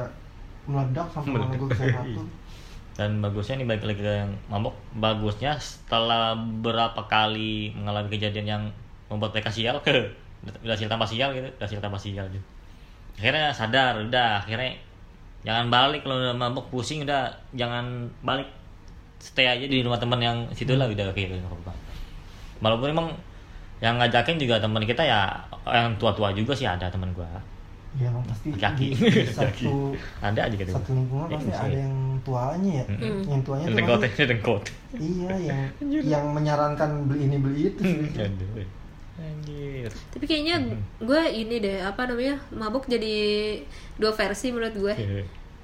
meledak 0.65 1.07
sampai 1.09 1.31
mana 1.33 1.53
gue 1.53 1.69
bisa 1.69 1.85
satu 1.87 2.21
Dan 2.97 3.21
bagusnya 3.21 3.61
nih 3.61 3.67
balik 3.67 3.85
lagi 3.85 4.01
ke 4.01 4.13
yang 4.25 4.33
mabok. 4.49 4.73
Bagusnya 4.91 5.53
setelah 5.61 6.33
berapa 6.33 6.97
kali 7.05 7.69
mengalami 7.71 8.09
kejadian 8.09 8.47
yang 8.47 8.63
membuat 9.05 9.37
mereka 9.37 9.53
sial? 9.53 9.77
ke 9.79 10.09
udah 10.43 10.75
sial 10.75 10.89
tambah 10.89 11.07
sial 11.07 11.29
gitu, 11.31 11.47
udah 11.49 11.67
sial 11.67 11.81
tambah 11.81 11.99
sial 11.99 12.25
gitu. 12.29 12.43
Akhirnya 13.17 13.49
sadar, 13.49 13.97
udah 13.97 14.41
akhirnya 14.41 14.77
jangan 15.41 15.69
balik 15.69 16.03
kalau 16.03 16.17
udah 16.17 16.35
mabok 16.35 16.67
pusing 16.69 17.01
udah 17.01 17.29
jangan 17.53 17.85
balik 18.21 18.45
stay 19.17 19.47
aja 19.47 19.65
di 19.65 19.81
rumah 19.81 19.97
teman 19.97 20.21
yang 20.21 20.37
situ 20.53 20.77
lah 20.77 20.85
udah 20.85 21.09
kayak 21.11 21.33
gitu. 21.33 21.41
Walaupun 22.57 22.89
emang 22.89 23.07
yang 23.77 23.97
ngajakin 24.01 24.41
juga 24.41 24.57
teman 24.57 24.81
kita 24.81 25.05
ya 25.05 25.29
yang 25.69 25.93
tua-tua 26.01 26.33
juga 26.33 26.53
sih 26.53 26.65
ada 26.65 26.89
teman 26.89 27.13
gua. 27.13 27.29
ya 27.97 28.13
emang 28.13 28.21
pasti 28.29 28.53
Kaki. 28.53 28.93
di, 28.93 29.09
di 29.09 29.25
satu 29.39 29.89
Ada 30.21 30.45
aja 30.45 30.53
gitu. 30.53 30.69
satu 30.69 30.93
lingkungan 30.93 31.33
pasti 31.33 31.49
Iya, 31.49 31.57
ada 31.65 31.77
yang 31.81 31.95
tuanya 32.21 32.71
ya 32.77 32.85
Mm-mm. 32.93 33.17
yang 33.25 33.41
tuanya 33.41 33.65
Dengkot, 33.73 33.99
dengkot. 34.05 34.63
iya 35.01 35.33
yang 35.49 35.59
yang 36.05 36.25
menyarankan 36.29 37.09
beli 37.09 37.25
ini 37.25 37.37
beli 37.41 37.73
itu 37.73 37.81
sih. 38.13 38.65
Anjir. 39.17 39.89
tapi 40.09 40.23
kayaknya 40.23 40.61
gue 40.99 41.21
ini 41.27 41.57
deh 41.57 41.77
apa 41.79 42.05
namanya 42.05 42.37
mabuk 42.51 42.85
jadi 42.85 43.15
dua 43.95 44.11
versi 44.11 44.49
menurut 44.49 44.73
gue 44.73 44.93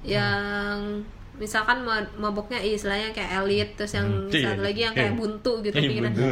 yang 0.02 1.00
misalkan 1.34 1.82
ma- 1.82 2.10
mabuknya 2.16 2.58
istilahnya 2.58 3.10
kayak 3.10 3.42
elit 3.42 3.68
terus 3.74 3.92
yang 3.92 4.06
Hmm, 4.06 4.30
iya. 4.30 4.42
satu 4.48 4.62
lagi 4.62 4.80
yang 4.80 4.94
kayak 4.94 5.14
buntu 5.14 5.52
gitu 5.60 5.74
Iya, 5.74 5.88
pikiran. 5.88 6.12
buntu. 6.14 6.26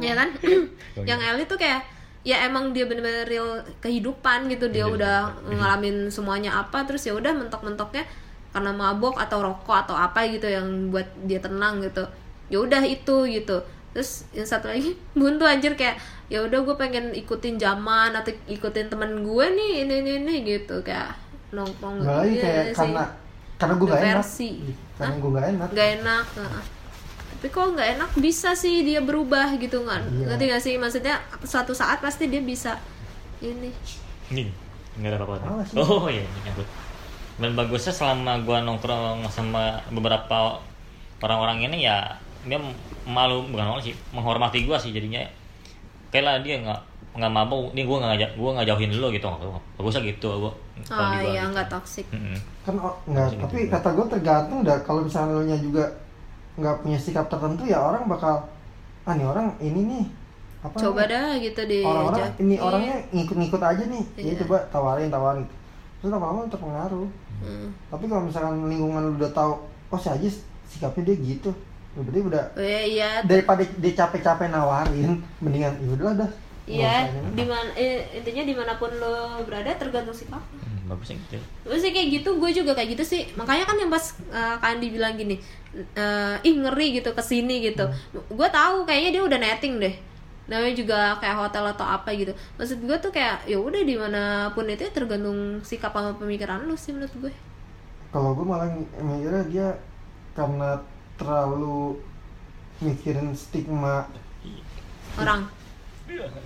ya 0.00 0.12
kan? 0.14 0.28
Yang 1.00 1.20
iya. 1.20 1.30
elit 1.30 1.46
tuh 1.46 1.56
kayak 1.56 1.80
ya 2.22 2.36
emang 2.42 2.72
dia 2.72 2.84
bener-bener 2.84 3.24
real 3.24 3.48
kehidupan 3.78 4.48
gitu. 4.48 4.68
Dia 4.68 4.84
Iya, 4.84 4.92
udah 4.92 5.16
iya. 5.42 5.54
ngalamin 5.54 5.96
semuanya 6.08 6.58
apa 6.58 6.84
terus 6.84 7.04
ya 7.04 7.12
udah 7.12 7.32
mentok-mentoknya 7.32 8.04
karena 8.50 8.70
mabok 8.70 9.16
atau 9.16 9.40
rokok 9.42 9.76
atau 9.80 9.96
apa 9.96 10.28
gitu 10.28 10.44
yang 10.46 10.64
buat 10.88 11.08
dia 11.24 11.40
tenang 11.40 11.80
gitu. 11.80 12.04
Ya 12.48 12.60
udah 12.60 12.80
itu 12.80 13.16
gitu 13.26 13.64
terus 13.94 14.26
yang 14.30 14.44
satu 14.44 14.66
lagi 14.68 14.92
buntu 15.18 15.46
anjir 15.46 15.72
kayak 15.72 15.96
ya 16.26 16.42
udah 16.42 16.60
gue 16.60 16.74
pengen 16.74 17.12
ikutin 17.12 17.56
zaman 17.56 18.10
atau 18.10 18.34
ikutin 18.46 18.90
temen 18.90 19.22
gue 19.22 19.46
nih 19.48 19.72
ini 19.82 19.94
ini 20.02 20.12
ini 20.18 20.34
gitu 20.44 20.82
kayak 20.82 21.14
nongkrong 21.50 22.02
Nggak 22.02 22.16
lagi 22.18 22.30
Iya 22.30 22.42
kayak 22.42 22.64
sih. 22.66 22.74
karena 22.76 23.04
karena 23.54 23.74
gue 23.74 23.86
gak 23.86 24.02
enak 24.02 24.16
versi. 24.18 24.50
karena 24.98 25.14
gue 25.14 25.30
gak 25.30 25.46
enak 25.48 25.68
nggak 25.70 25.88
enak 25.94 26.24
heeh. 26.34 26.62
tapi 27.30 27.46
kok 27.48 27.66
nggak 27.70 27.88
enak 27.94 28.10
bisa 28.18 28.50
sih 28.52 28.76
dia 28.82 28.98
berubah 28.98 29.48
gitu 29.54 29.78
kan 29.84 30.02
Iya. 30.02 30.26
ngerti 30.28 30.44
gak 30.48 30.62
sih 30.62 30.74
maksudnya 30.74 31.14
suatu 31.40 31.70
saat 31.70 32.00
pasti 32.00 32.26
dia 32.26 32.42
bisa 32.42 32.76
ini 33.38 33.70
Ini 34.26 34.48
nggak 34.94 35.10
ada 35.10 35.18
apa-apa. 35.20 35.46
Oh 35.76 36.06
iya, 36.06 36.22
ini 36.22 36.38
nyambut. 36.44 36.64
Dan 37.34 37.50
bagusnya 37.52 37.90
selama 37.90 38.38
gua 38.40 38.62
nongkrong 38.62 39.26
sama 39.28 39.82
beberapa 39.90 40.62
orang-orang 41.18 41.66
ini 41.66 41.82
ya 41.82 42.14
dia 42.44 42.58
malu 43.08 43.44
bukan 43.48 43.66
malu 43.74 43.80
sih 43.80 43.94
menghormati 44.12 44.64
gua 44.68 44.76
sih 44.76 44.92
jadinya. 44.92 45.20
Kayak 46.12 46.24
lah 46.24 46.34
dia 46.40 46.60
nggak 46.62 46.80
nggak 47.14 47.32
mabuk 47.32 47.70
ini 47.74 47.82
gua 47.86 47.96
nggak 48.02 48.10
ngajak 48.14 48.30
gua 48.34 48.50
nggak 48.58 48.66
jauhin 48.74 48.90
lo 48.98 49.08
gitu 49.14 49.26
bagusnya 49.78 50.02
gitu 50.02 50.28
gua 50.34 50.52
kalau 50.82 51.14
oh 51.14 51.22
iya 51.22 51.46
gitu. 51.46 51.54
nggak 51.54 51.66
kan 52.66 52.74
oh, 52.80 52.94
nggak 53.06 53.26
Masih 53.30 53.38
tapi 53.38 53.56
gitu. 53.62 53.70
kata 53.70 53.88
gue 53.94 54.06
tergantung 54.18 54.60
dah 54.66 54.78
kalau 54.82 55.00
misalnya 55.06 55.38
lo 55.38 55.42
nya 55.46 55.56
juga 55.62 55.84
nggak 56.58 56.74
punya 56.82 56.98
sikap 56.98 57.26
tertentu 57.30 57.62
ya 57.70 57.78
orang 57.78 58.10
bakal 58.10 58.42
ah 59.04 59.14
nih 59.14 59.26
orang 59.26 59.52
ini 59.62 59.80
nih 59.84 60.04
apa 60.64 60.76
coba 60.80 61.02
dah 61.04 61.36
gitu 61.36 61.60
di 61.68 61.84
orang-orang 61.84 62.32
ini 62.40 62.56
orangnya 62.56 62.96
ngikut-ngikut 63.12 63.60
aja 63.60 63.84
nih 63.84 64.04
ya 64.16 64.22
Iya. 64.32 64.34
coba 64.42 64.56
tawarin 64.72 65.12
tawarin. 65.12 65.44
Terus 66.00 66.10
lama-lama 66.12 66.48
terpengaruh. 66.48 67.08
Hmm. 67.44 67.68
tapi 67.92 68.08
kalau 68.08 68.24
misalkan 68.24 68.56
lingkungan 68.70 69.02
lu 69.04 69.12
udah 69.20 69.28
tahu 69.34 69.52
oh 69.92 69.98
si 70.00 70.08
Ajis 70.08 70.40
sikapnya 70.70 71.12
dia 71.12 71.36
gitu. 71.36 71.50
ya 71.50 71.56
berarti 71.96 72.20
udah 72.20 72.44
Oh, 72.54 72.62
iya, 72.62 72.80
iya 72.86 73.10
daripada 73.22 73.62
dia 73.62 73.92
capek-capek 73.94 74.48
nawarin 74.50 75.12
mendingan 75.38 75.74
ya 75.78 75.88
udahlah 75.94 76.14
dah 76.20 76.30
iya 76.66 76.94
di 77.30 77.44
mana 77.44 77.70
eh, 77.76 78.08
intinya 78.16 78.42
di 78.42 78.54
mana 78.56 78.72
pun 78.74 78.90
lo 78.96 79.14
berada 79.44 79.70
tergantung 79.76 80.16
sikap 80.16 80.42
Hmm. 80.64 80.88
bagusnya 80.90 81.16
gitu 81.20 81.34
ya. 81.38 81.42
Sih 81.76 81.90
kayak 81.92 82.08
gitu, 82.12 82.28
gue 82.36 82.50
juga 82.52 82.72
kayak 82.72 82.88
gitu 82.96 83.04
sih. 83.04 83.20
Makanya 83.36 83.64
kan 83.64 83.76
yang 83.76 83.88
pas 83.88 84.04
uh, 84.28 84.56
kan 84.60 84.76
dibilang 84.76 85.16
gini, 85.16 85.40
eh, 85.72 86.34
ih 86.44 86.54
ngeri 86.60 87.00
gitu 87.00 87.10
ke 87.12 87.22
sini 87.24 87.64
gitu. 87.64 87.84
Gue 88.28 88.48
tahu 88.48 88.84
kayaknya 88.84 89.10
dia 89.16 89.22
udah 89.24 89.38
netting 89.40 89.74
deh. 89.80 89.94
Namanya 90.44 90.74
juga 90.76 90.96
kayak 91.20 91.36
hotel 91.40 91.64
atau 91.72 91.86
apa 91.88 92.08
gitu. 92.12 92.32
Maksud 92.56 92.84
gue 92.84 92.96
tuh 93.00 93.12
kayak 93.12 93.48
ya 93.48 93.56
udah 93.56 93.80
di 93.80 93.96
mana 93.96 94.22
pun 94.52 94.68
itu 94.68 94.84
ya 94.84 94.92
tergantung 94.92 95.38
sikap 95.64 95.92
sama 95.92 96.16
pemikiran 96.16 96.64
lu 96.64 96.76
sih 96.76 96.92
menurut 96.92 97.14
gue. 97.16 97.32
kalau 98.10 98.30
gue 98.32 98.46
malah 98.46 98.70
mikirnya 98.94 99.42
dia 99.50 99.68
karena 100.32 100.78
terlalu 101.16 101.98
mikirin 102.78 103.30
stigma. 103.32 104.06
Orang? 105.14 105.46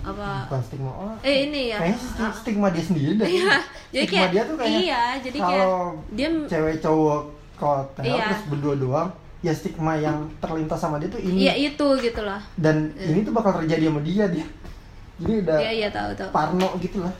Apa? 0.01 0.47
bukan 0.47 0.61
stigma 0.63 0.91
orang. 0.91 1.17
Eh 1.21 1.35
ini 1.45 1.61
ya. 1.69 1.77
kayaknya 1.77 1.99
sti- 1.99 2.35
stigma 2.37 2.67
dia 2.69 2.83
sendiri 2.83 3.11
deh. 3.15 3.27
Iya, 3.27 3.55
jadi 3.91 4.01
stigma 4.01 4.15
kayak 4.15 4.31
dia 4.31 4.43
tuh 4.43 4.55
kayak 4.55 4.71
iya, 4.79 5.03
jadi 5.19 5.37
kayak 5.37 5.49
kalau 5.59 5.81
dia 6.09 6.27
cewek 6.47 6.75
cowok 6.79 7.21
hotel 7.59 8.03
Iya. 8.07 8.23
terus 8.25 8.43
berdua 8.47 8.75
doang 8.75 9.09
ya 9.39 9.51
stigma 9.51 9.93
yang 9.95 10.17
terlintas 10.39 10.79
sama 10.79 10.95
dia 10.95 11.09
tuh 11.09 11.19
ini. 11.19 11.43
Iya 11.43 11.53
itu 11.69 11.87
gitu 11.99 12.21
lah. 12.21 12.39
dan 12.55 12.95
ini 12.95 13.19
tuh 13.21 13.31
bakal 13.31 13.59
terjadi 13.59 13.87
sama 13.87 13.99
dia 13.99 14.25
dia. 14.27 14.47
Jadi 15.19 15.33
udah 15.43 15.57
Iya 15.59 15.71
iya 15.75 15.89
tahu 15.91 16.09
tahu. 16.15 16.29
parno 16.31 16.69
gitu 16.79 17.03
lah. 17.03 17.11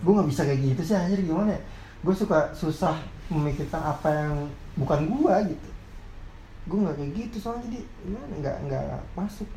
Gue 0.00 0.12
nggak 0.12 0.28
bisa 0.28 0.42
kayak 0.42 0.60
gitu 0.62 0.80
sih 0.82 0.94
anjir 0.94 1.20
gimana 1.20 1.52
ya 1.52 1.60
gue 2.04 2.14
suka 2.14 2.52
susah 2.52 3.00
memikirkan 3.32 3.80
apa 3.80 4.08
yang 4.12 4.34
bukan 4.76 5.08
gue 5.08 5.34
gitu. 5.56 5.68
Gue 6.68 6.78
nggak 6.84 6.96
kayak 7.00 7.12
gitu 7.16 7.36
soalnya 7.40 7.64
jadi 7.72 7.80
gimana? 8.04 8.32
Nggak 8.40 8.56
nggak 8.68 8.84
masuk. 9.16 9.48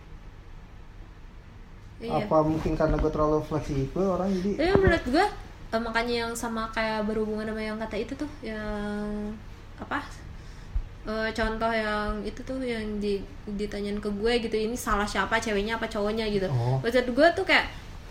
Iya. 1.98 2.30
apa 2.30 2.46
mungkin 2.46 2.78
karena 2.78 2.94
gue 2.94 3.10
terlalu 3.10 3.42
fleksibel 3.42 4.06
orang 4.06 4.30
jadi 4.30 4.54
Tapi 4.54 4.74
menurut 4.78 5.06
gue 5.10 5.26
eh, 5.74 5.82
makanya 5.82 6.14
yang 6.30 6.34
sama 6.38 6.70
kayak 6.70 7.10
berhubungan 7.10 7.50
sama 7.50 7.62
yang 7.66 7.78
kata 7.82 7.98
itu 7.98 8.14
tuh 8.14 8.30
yang 8.46 9.34
apa? 9.82 10.06
Eh, 11.10 11.30
contoh 11.34 11.72
yang 11.74 12.22
itu 12.22 12.38
tuh 12.46 12.62
yang 12.62 13.02
di, 13.02 13.24
ditanyain 13.50 13.98
ke 13.98 14.14
gue 14.14 14.34
gitu 14.46 14.54
ini 14.54 14.78
salah 14.78 15.10
siapa 15.10 15.42
ceweknya 15.42 15.82
apa 15.82 15.90
cowoknya 15.90 16.30
gitu. 16.30 16.46
Oh. 16.54 16.78
maksud 16.86 17.10
gue 17.10 17.28
tuh 17.34 17.46
kayak 17.50 17.66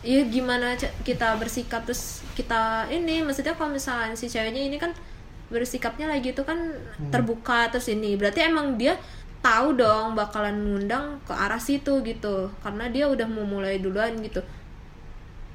ya 0.07 0.23
gimana 0.31 0.79
kita 1.03 1.35
bersikap 1.35 1.83
terus 1.83 2.23
kita 2.39 2.87
ini 2.95 3.27
maksudnya 3.27 3.59
kalau 3.59 3.75
misalnya 3.75 4.15
si 4.15 4.31
ceweknya 4.31 4.63
ini 4.71 4.79
kan 4.79 4.95
bersikapnya 5.51 6.07
lagi 6.07 6.31
itu 6.31 6.47
kan 6.47 6.71
terbuka 7.11 7.67
terus 7.75 7.91
ini 7.91 8.15
berarti 8.15 8.47
emang 8.47 8.79
dia 8.79 8.95
tahu 9.43 9.75
dong 9.75 10.15
bakalan 10.15 10.55
ngundang 10.55 11.19
ke 11.27 11.35
arah 11.35 11.59
situ 11.59 12.03
gitu 12.07 12.51
karena 12.63 12.87
dia 12.87 13.11
udah 13.11 13.27
mau 13.27 13.43
mulai 13.43 13.83
duluan 13.83 14.15
gitu. 14.23 14.39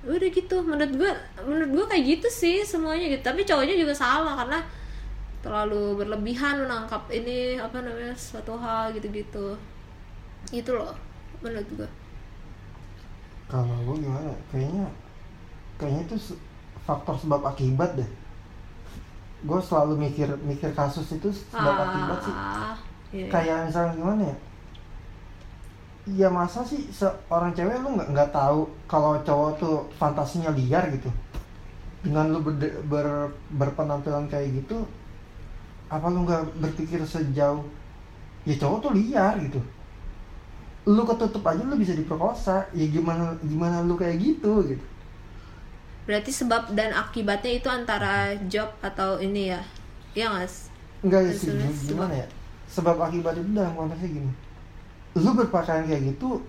Udah 0.04 0.30
gitu 0.32 0.60
menurut 0.68 1.00
gue 1.00 1.12
menurut 1.48 1.72
gue 1.72 1.86
kayak 1.96 2.04
gitu 2.20 2.28
sih 2.28 2.58
semuanya 2.68 3.08
gitu 3.08 3.24
tapi 3.24 3.48
cowoknya 3.48 3.76
juga 3.80 3.96
salah 3.96 4.36
karena 4.36 4.60
terlalu 5.40 6.04
berlebihan 6.04 6.68
menangkap 6.68 7.08
ini 7.08 7.56
apa 7.56 7.80
namanya 7.80 8.16
suatu 8.20 8.60
hal 8.60 8.92
gitu-gitu. 8.96 9.56
Itu 10.52 10.76
loh 10.76 10.92
menurut 11.40 11.68
gue 11.72 12.01
kalau 13.52 13.76
gue 13.84 14.08
gimana? 14.08 14.32
Kayaknya 14.50 14.88
kayaknya 15.76 16.02
itu 16.08 16.16
faktor 16.88 17.16
sebab 17.20 17.44
akibat 17.44 18.00
deh. 18.00 18.10
Gue 19.44 19.60
selalu 19.60 20.00
mikir 20.08 20.32
mikir 20.48 20.72
kasus 20.72 21.12
itu 21.12 21.28
sebab 21.52 21.76
akibat 21.76 22.20
sih. 22.24 22.34
Ah, 22.34 22.76
iya. 23.12 23.28
kayak 23.28 23.58
misalnya 23.68 23.94
gimana 24.00 24.24
ya? 24.32 24.38
Ya 26.10 26.28
masa 26.34 26.66
sih 26.66 26.90
seorang 26.90 27.54
cewek 27.54 27.78
lu 27.84 27.94
nggak 27.94 28.10
nggak 28.10 28.30
tahu 28.34 28.66
kalau 28.90 29.20
cowok 29.22 29.52
tuh 29.60 29.76
fantasinya 30.00 30.50
liar 30.56 30.90
gitu? 30.90 31.12
Dengan 32.02 32.34
lu 32.34 32.42
berde- 32.42 32.82
ber, 32.90 33.30
berpenampilan 33.54 34.26
kayak 34.26 34.64
gitu 34.64 34.82
apa 35.92 36.08
lu 36.08 36.24
nggak 36.26 36.56
berpikir 36.58 37.04
sejauh? 37.06 37.62
Ya 38.48 38.56
cowok 38.58 38.90
tuh 38.90 38.92
liar 38.98 39.38
gitu 39.44 39.62
lu 40.86 41.06
ketutup 41.06 41.44
aja 41.46 41.62
lu 41.62 41.78
bisa 41.78 41.94
diperkosa. 41.94 42.66
Ya 42.74 42.86
gimana 42.90 43.38
gimana 43.46 43.86
lu 43.86 43.94
kayak 43.98 44.18
gitu 44.18 44.66
gitu. 44.66 44.86
Berarti 46.08 46.32
sebab 46.34 46.74
dan 46.74 46.92
akibatnya 46.98 47.52
itu 47.62 47.70
antara 47.70 48.34
job 48.50 48.74
atau 48.82 49.22
ini 49.22 49.54
ya? 49.54 49.62
Ya 50.18 50.28
mas? 50.34 50.68
Enggak 51.06 51.30
ya 51.30 51.34
sih 51.38 51.54
gimana 51.86 52.26
ya? 52.26 52.28
Sebab 52.72 52.98
akibat 52.98 53.38
itu 53.38 53.50
dalam 53.54 53.78
konteksnya 53.78 54.10
gini. 54.10 54.32
Lu 55.18 55.32
berpakaian 55.38 55.86
kayak 55.86 56.16
gitu 56.16 56.42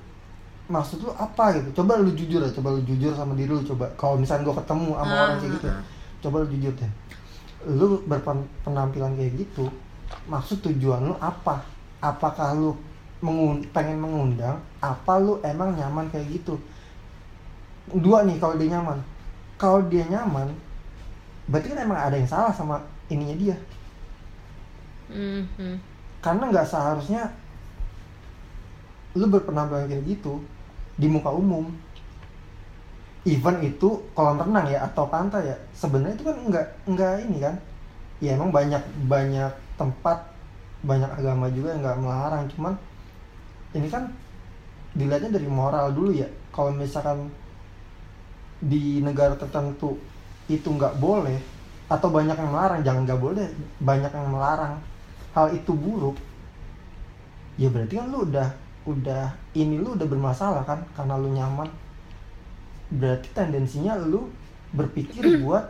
maksud 0.73 1.05
lu 1.05 1.13
apa 1.13 1.59
gitu? 1.61 1.83
Coba 1.83 2.01
lu 2.01 2.17
jujur 2.17 2.41
ya 2.41 2.49
coba 2.49 2.73
lu 2.73 2.81
jujur 2.89 3.13
sama 3.13 3.37
diri 3.37 3.53
lu 3.53 3.61
coba. 3.63 3.93
Kalau 4.01 4.17
misalnya 4.17 4.49
gua 4.49 4.57
ketemu 4.65 4.91
sama 4.97 5.13
Ah, 5.13 5.21
orang 5.29 5.39
kayak 5.43 5.53
gitu 5.61 5.67
ya, 5.69 5.77
coba 6.25 6.37
lu 6.43 6.47
jujur 6.57 6.73
deh. 6.73 6.93
Lu 7.69 7.87
berpenampilan 8.09 9.13
kayak 9.21 9.33
gitu 9.37 9.69
maksud 10.27 10.61
tujuan 10.65 11.13
lu 11.13 11.15
apa? 11.21 11.65
Apakah 12.03 12.57
lu 12.57 12.75
mengun 13.23 13.63
pengen 13.71 14.03
mengundang 14.03 14.59
apa 14.83 15.15
lu 15.23 15.39
emang 15.47 15.79
nyaman 15.79 16.11
kayak 16.11 16.27
gitu? 16.29 16.59
Dua 17.95 18.27
nih 18.27 18.37
kalau 18.43 18.59
dia 18.59 18.75
nyaman. 18.75 18.99
Kalau 19.57 19.81
dia 19.87 20.05
nyaman 20.11 20.51
berarti 21.47 21.75
kan 21.75 21.83
emang 21.83 21.99
ada 21.99 22.15
yang 22.19 22.31
salah 22.31 22.53
sama 22.55 22.83
ininya 23.11 23.37
dia. 23.39 23.57
Hmm, 25.13 25.45
hmm. 25.61 25.77
karena 26.25 26.49
nggak 26.49 26.65
seharusnya 26.73 27.29
lu 29.13 29.29
berpenampilan 29.29 29.85
kayak 29.91 30.07
gitu 30.09 30.41
di 30.97 31.07
muka 31.11 31.29
umum. 31.29 31.69
Even 33.23 33.63
itu 33.63 34.03
kolam 34.19 34.41
renang 34.41 34.67
ya 34.67 34.83
atau 34.83 35.07
pantai 35.07 35.55
ya 35.55 35.57
sebenarnya 35.79 36.19
itu 36.19 36.25
kan 36.27 36.37
nggak 36.43 36.67
nggak 36.91 37.13
ini 37.29 37.39
kan. 37.39 37.57
Ya 38.23 38.35
emang 38.35 38.51
banyak 38.51 38.83
banyak 39.07 39.53
tempat 39.79 40.33
banyak 40.83 41.11
agama 41.15 41.47
juga 41.55 41.75
yang 41.75 41.83
nggak 41.87 42.01
melarang 42.03 42.45
cuman 42.55 42.75
ini 43.73 43.89
kan 43.89 44.09
dilihatnya 44.93 45.37
dari 45.41 45.49
moral 45.49 45.93
dulu 45.93 46.13
ya. 46.13 46.29
Kalau 46.53 46.73
misalkan 46.73 47.33
di 48.63 49.01
negara 49.03 49.35
tertentu 49.35 49.99
itu 50.47 50.69
nggak 50.69 51.01
boleh 51.01 51.41
atau 51.91 52.09
banyak 52.09 52.37
yang 52.39 52.51
melarang 52.55 52.81
jangan 52.87 53.03
nggak 53.05 53.21
boleh 53.21 53.47
banyak 53.83 54.13
yang 54.15 54.29
melarang 54.31 54.75
hal 55.35 55.51
itu 55.51 55.75
buruk 55.75 56.15
ya 57.59 57.69
berarti 57.69 58.01
kan 58.01 58.07
lu 58.09 58.23
udah 58.25 58.49
udah 58.87 59.35
ini 59.53 59.77
lu 59.83 59.99
udah 59.99 60.07
bermasalah 60.07 60.63
kan 60.67 60.81
karena 60.95 61.15
lu 61.19 61.31
nyaman. 61.33 61.69
Berarti 62.93 63.29
tendensinya 63.33 63.97
lu 63.97 64.29
berpikir 64.73 65.41
buat 65.41 65.65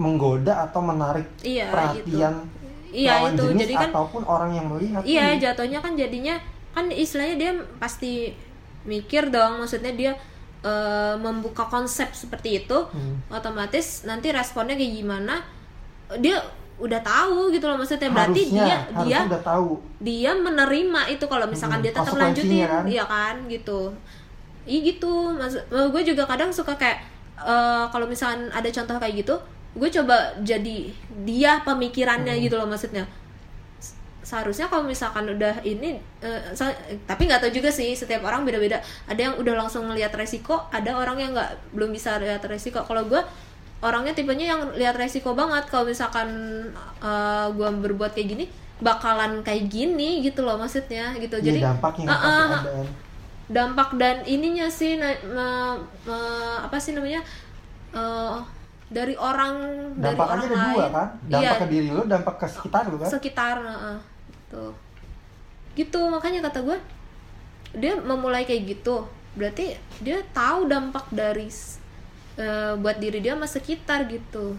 menggoda 0.00 0.64
atau 0.64 0.80
menarik 0.80 1.28
iya 1.44 1.68
perhatian 1.68 2.34
gitu 2.40 2.96
iya 3.04 3.20
lawan 3.20 3.36
itu. 3.36 3.44
jenis 3.52 3.60
jadi 3.68 3.74
kan 3.76 3.90
ataupun 3.92 4.22
orang 4.24 4.50
yang 4.56 4.66
melihat 4.72 5.02
iya 5.04 5.36
ini. 5.36 5.44
jatuhnya 5.44 5.78
kan 5.84 5.92
jadinya 5.94 6.34
kan 6.70 6.86
istilahnya 6.88 7.36
dia 7.36 7.52
pasti 7.76 8.30
mikir 8.82 9.28
dong 9.28 9.60
maksudnya 9.60 9.92
dia 9.92 10.12
eh, 10.60 11.14
membuka 11.16 11.64
konsep 11.66 12.12
seperti 12.12 12.60
itu 12.60 12.78
Hmm. 12.92 13.16
otomatis 13.28 14.04
nanti 14.04 14.28
responnya 14.30 14.74
kayak 14.74 14.92
gimana 14.94 15.34
dia 16.18 16.36
udah 16.76 17.00
tahu 17.00 17.52
gitu 17.52 17.64
loh 17.64 17.76
maksudnya 17.76 18.08
berarti 18.08 18.40
harusnya, 18.40 18.64
dia 18.64 18.76
harusnya 18.90 19.04
dia 19.04 19.28
udah 19.28 19.42
tahu 19.42 19.70
dia 20.00 20.30
menerima 20.32 21.00
itu 21.08 21.24
kalau 21.24 21.46
misalkan 21.46 21.78
Hmm, 21.78 21.84
dia 21.84 21.92
tetap 21.92 22.14
lanjutin 22.16 22.64
kan? 22.64 22.84
iya 22.88 23.04
kan 23.04 23.34
gitu 23.46 23.92
iya 24.64 24.80
gitu 24.82 25.12
maksud 25.32 25.62
gue 25.68 26.02
juga 26.06 26.24
kadang 26.24 26.48
suka 26.50 26.72
kayak 26.74 27.04
eh, 27.36 27.84
kalau 27.88 28.04
misalkan 28.04 28.48
ada 28.50 28.68
contoh 28.68 28.96
kayak 28.96 29.14
gitu 29.18 29.34
gue 29.70 29.88
coba 29.92 30.16
jadi 30.40 30.76
dia 31.22 31.60
pemikirannya 31.62 32.32
Hmm. 32.32 32.42
gitu 32.42 32.56
loh 32.56 32.66
maksudnya 32.66 33.04
seharusnya 34.30 34.66
kalau 34.66 34.84
misalkan 34.84 35.26
udah 35.26 35.58
ini 35.62 35.98
sa- 36.52 36.78
tapi 37.04 37.26
nggak 37.26 37.42
tahu 37.42 37.52
juga 37.52 37.66
sih 37.68 37.90
setiap 37.92 38.22
orang 38.22 38.46
beda-beda. 38.46 38.78
Ada 39.04 39.20
yang 39.20 39.34
udah 39.36 39.54
langsung 39.56 39.84
ngelihat 39.84 40.14
resiko 40.14 40.70
ada 40.70 40.94
orang 40.94 41.18
yang 41.18 41.30
nggak 41.32 41.74
belum 41.74 41.90
bisa 41.90 42.14
lihat 42.16 42.38
resiko. 42.44 42.78
Kalau 42.80 43.02
gue 43.04 43.18
orangnya 43.80 44.12
tipenya 44.12 44.46
yang 44.48 44.70
lihat 44.72 44.94
resiko 44.94 45.34
banget. 45.34 45.66
Kalau 45.66 45.82
misalkan 45.84 46.30
eh, 47.00 47.46
gue 47.50 47.68
berbuat 47.80 48.12
kayak 48.12 48.28
gini 48.30 48.44
bakalan 48.78 49.42
kayak 49.42 49.66
gini 49.66 50.22
gitu 50.22 50.40
loh 50.40 50.54
maksudnya 50.54 51.12
gitu. 51.14 51.36
Ya, 51.36 51.50
jadi 51.50 51.58
dampaknya 51.66 52.06
ada. 52.06 52.62
Kan. 52.62 52.86
dampak 53.50 53.98
dan 53.98 54.22
ininya 54.24 54.70
sih 54.70 54.94
na- 54.94 55.18
me- 55.26 55.78
me- 56.04 56.60
apa 56.62 56.78
sih 56.78 56.94
namanya 56.94 57.18
Eh, 57.90 58.36
dari 58.88 59.14
orang 59.14 59.54
dari 59.92 60.14
dampaknya 60.14 60.30
orang 60.32 60.38
ada 60.40 60.54
dua 60.54 60.62
lain. 60.78 60.92
kan? 60.92 61.08
Dampak 61.24 61.42
iya. 61.42 61.52
Ke 61.56 61.66
diri 61.66 61.88
lu 61.88 62.02
dampak 62.06 62.34
ke 62.36 62.46
sekitar 62.46 62.82
lu 62.86 62.96
kan? 62.96 63.08
Sekitar 63.08 63.56
heeh. 63.60 63.98
Tuh 64.50 64.74
gitu 65.78 66.10
makanya 66.10 66.50
kata 66.50 66.66
gue 66.66 66.78
dia 67.78 67.94
memulai 67.94 68.42
kayak 68.42 68.66
gitu 68.76 69.06
berarti 69.38 69.78
dia 70.02 70.18
tahu 70.34 70.66
dampak 70.66 71.06
dari 71.14 71.46
eh, 72.34 72.72
buat 72.74 72.96
diri 72.98 73.22
dia 73.22 73.38
sama 73.38 73.46
sekitar 73.46 74.10
gitu. 74.10 74.58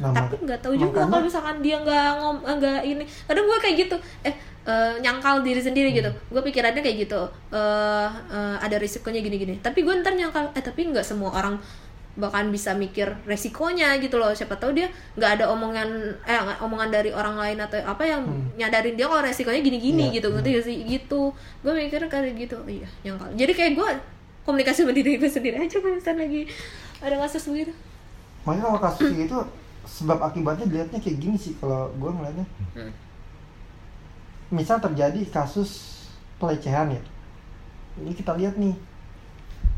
Nah, 0.00 0.16
tapi 0.16 0.40
nggak 0.40 0.64
tahu 0.64 0.74
juga 0.80 1.04
kalau 1.04 1.28
misalkan 1.28 1.60
dia 1.60 1.76
nggak 1.78 2.08
ngom 2.18 2.36
nggak 2.42 2.80
ini. 2.88 3.04
Kadang 3.28 3.44
gue 3.46 3.58
kayak 3.60 3.76
gitu 3.86 3.96
eh 4.26 4.34
eh, 4.66 4.94
nyangkal 4.98 5.44
diri 5.44 5.60
sendiri 5.60 5.94
gitu. 5.94 6.10
Hmm. 6.10 6.20
gue 6.32 6.42
pikirannya 6.50 6.82
kayak 6.82 6.96
gitu 7.06 7.20
eh 7.54 8.10
eh, 8.32 8.56
ada 8.58 8.76
risikonya 8.80 9.20
gini-gini. 9.22 9.60
Tapi 9.62 9.84
gue 9.86 9.94
ntar 10.02 10.16
nyangkal 10.16 10.50
eh 10.56 10.64
tapi 10.64 10.90
nggak 10.90 11.06
semua 11.06 11.30
orang 11.36 11.60
bahkan 12.18 12.50
bisa 12.50 12.74
mikir 12.74 13.06
resikonya 13.22 13.94
gitu 14.02 14.18
loh. 14.18 14.34
Siapa 14.34 14.58
tahu 14.58 14.74
dia 14.74 14.90
nggak 15.14 15.40
ada 15.40 15.44
omongan 15.54 15.88
eh 16.26 16.38
omongan 16.58 16.90
dari 16.90 17.14
orang 17.14 17.38
lain 17.38 17.58
atau 17.62 17.78
apa 17.86 18.02
yang 18.02 18.26
nyadarin 18.58 18.98
dia 18.98 19.06
kalau 19.06 19.22
resikonya 19.22 19.62
gini-gini 19.62 20.10
Iya, 20.10 20.20
gitu. 20.20 20.28
Gak 20.34 20.64
sih? 20.66 20.76
Gitu. 20.84 21.30
Gue 21.62 21.72
mikir 21.72 22.02
kayak 22.10 22.34
gitu. 22.34 22.58
Oh, 22.60 22.68
iya 22.68 22.88
nyangkal 23.06 23.30
jadi 23.38 23.52
kayak 23.54 23.72
gue 23.78 23.88
komunikasi 24.44 24.82
sama 24.82 24.92
diri 24.96 25.20
gue 25.20 25.30
sendiri 25.30 25.56
aja 25.62 25.78
kalau 25.78 25.94
misalnya 25.94 26.26
lagi 26.26 26.42
ada 27.00 27.16
kasus 27.22 27.44
begitu. 27.48 27.72
Makanya 28.44 28.62
kalau 28.66 28.80
kasus 28.82 29.04
kayak 29.12 29.20
gitu 29.28 29.38
sebab 29.86 30.18
akibatnya 30.22 30.66
dilihatnya 30.68 30.98
kayak 31.00 31.18
gini 31.18 31.36
sih 31.38 31.54
kalau 31.60 31.88
gue 31.94 32.10
ngeliatnya. 32.10 32.46
Hmm. 32.76 32.92
misal 34.50 34.82
terjadi 34.82 35.22
kasus 35.30 36.02
pelecehan 36.42 36.90
ya. 36.90 37.02
Ini 38.02 38.10
kita 38.18 38.34
lihat 38.34 38.58
nih 38.58 38.74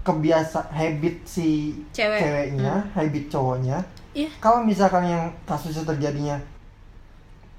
kebiasa 0.03 0.67
habit 0.75 1.17
si 1.23 1.79
Cewek. 1.95 2.19
ceweknya 2.19 2.75
habit 2.93 3.25
cowoknya 3.31 3.79
iya 4.13 4.29
kalau 4.43 4.67
misalkan 4.67 5.07
yang 5.07 5.25
kasusnya 5.47 5.87
terjadinya 5.87 6.37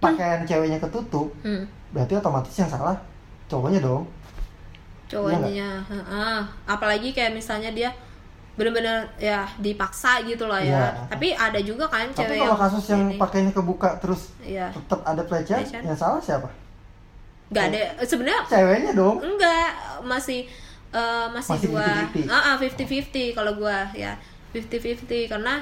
pakaian 0.03 0.43
ceweknya 0.43 0.79
ketutup 0.83 1.31
hmm. 1.41 1.63
berarti 1.95 2.19
otomatis 2.19 2.55
yang 2.59 2.67
salah 2.67 3.00
cowoknya 3.47 3.79
dong 3.79 4.03
cowoknya 5.07 5.69
heeh. 5.88 6.39
apalagi 6.67 7.15
kayak 7.15 7.31
misalnya 7.31 7.71
dia 7.71 7.89
bener-bener 8.53 9.09
ya 9.17 9.50
dipaksa 9.57 10.21
gitu 10.29 10.45
loh 10.45 10.59
ya 10.62 10.77
Iya. 10.77 11.09
tapi 11.09 11.33
ada 11.33 11.57
juga 11.57 11.89
kan 11.89 12.05
tapi 12.13 12.38
cewek 12.38 12.45
kalau 12.45 12.57
kasus 12.59 12.85
yang 12.93 13.03
ini. 13.09 13.17
pakainya 13.17 13.51
kebuka 13.55 13.97
terus 13.97 14.29
Iya. 14.45 14.69
tetap 14.69 15.01
ada 15.01 15.21
pelecehan 15.25 15.63
yang 15.81 15.97
salah 15.97 16.21
siapa 16.21 16.45
nggak 17.50 17.65
ada 17.69 17.81
sebenarnya 18.05 18.41
ceweknya 18.45 18.91
dong 18.93 19.17
enggak 19.25 19.69
masih 20.05 20.45
eh, 20.93 21.25
masih, 21.27 21.51
Masih 21.57 21.67
dua 21.67 21.85
50-50. 22.13 22.29
ah 22.29 22.41
ah, 22.47 22.55
50-50 22.55 23.33
kalau 23.33 23.51
gua 23.55 23.89
ya 23.91 24.13
50-50 24.53 25.27
karena 25.27 25.59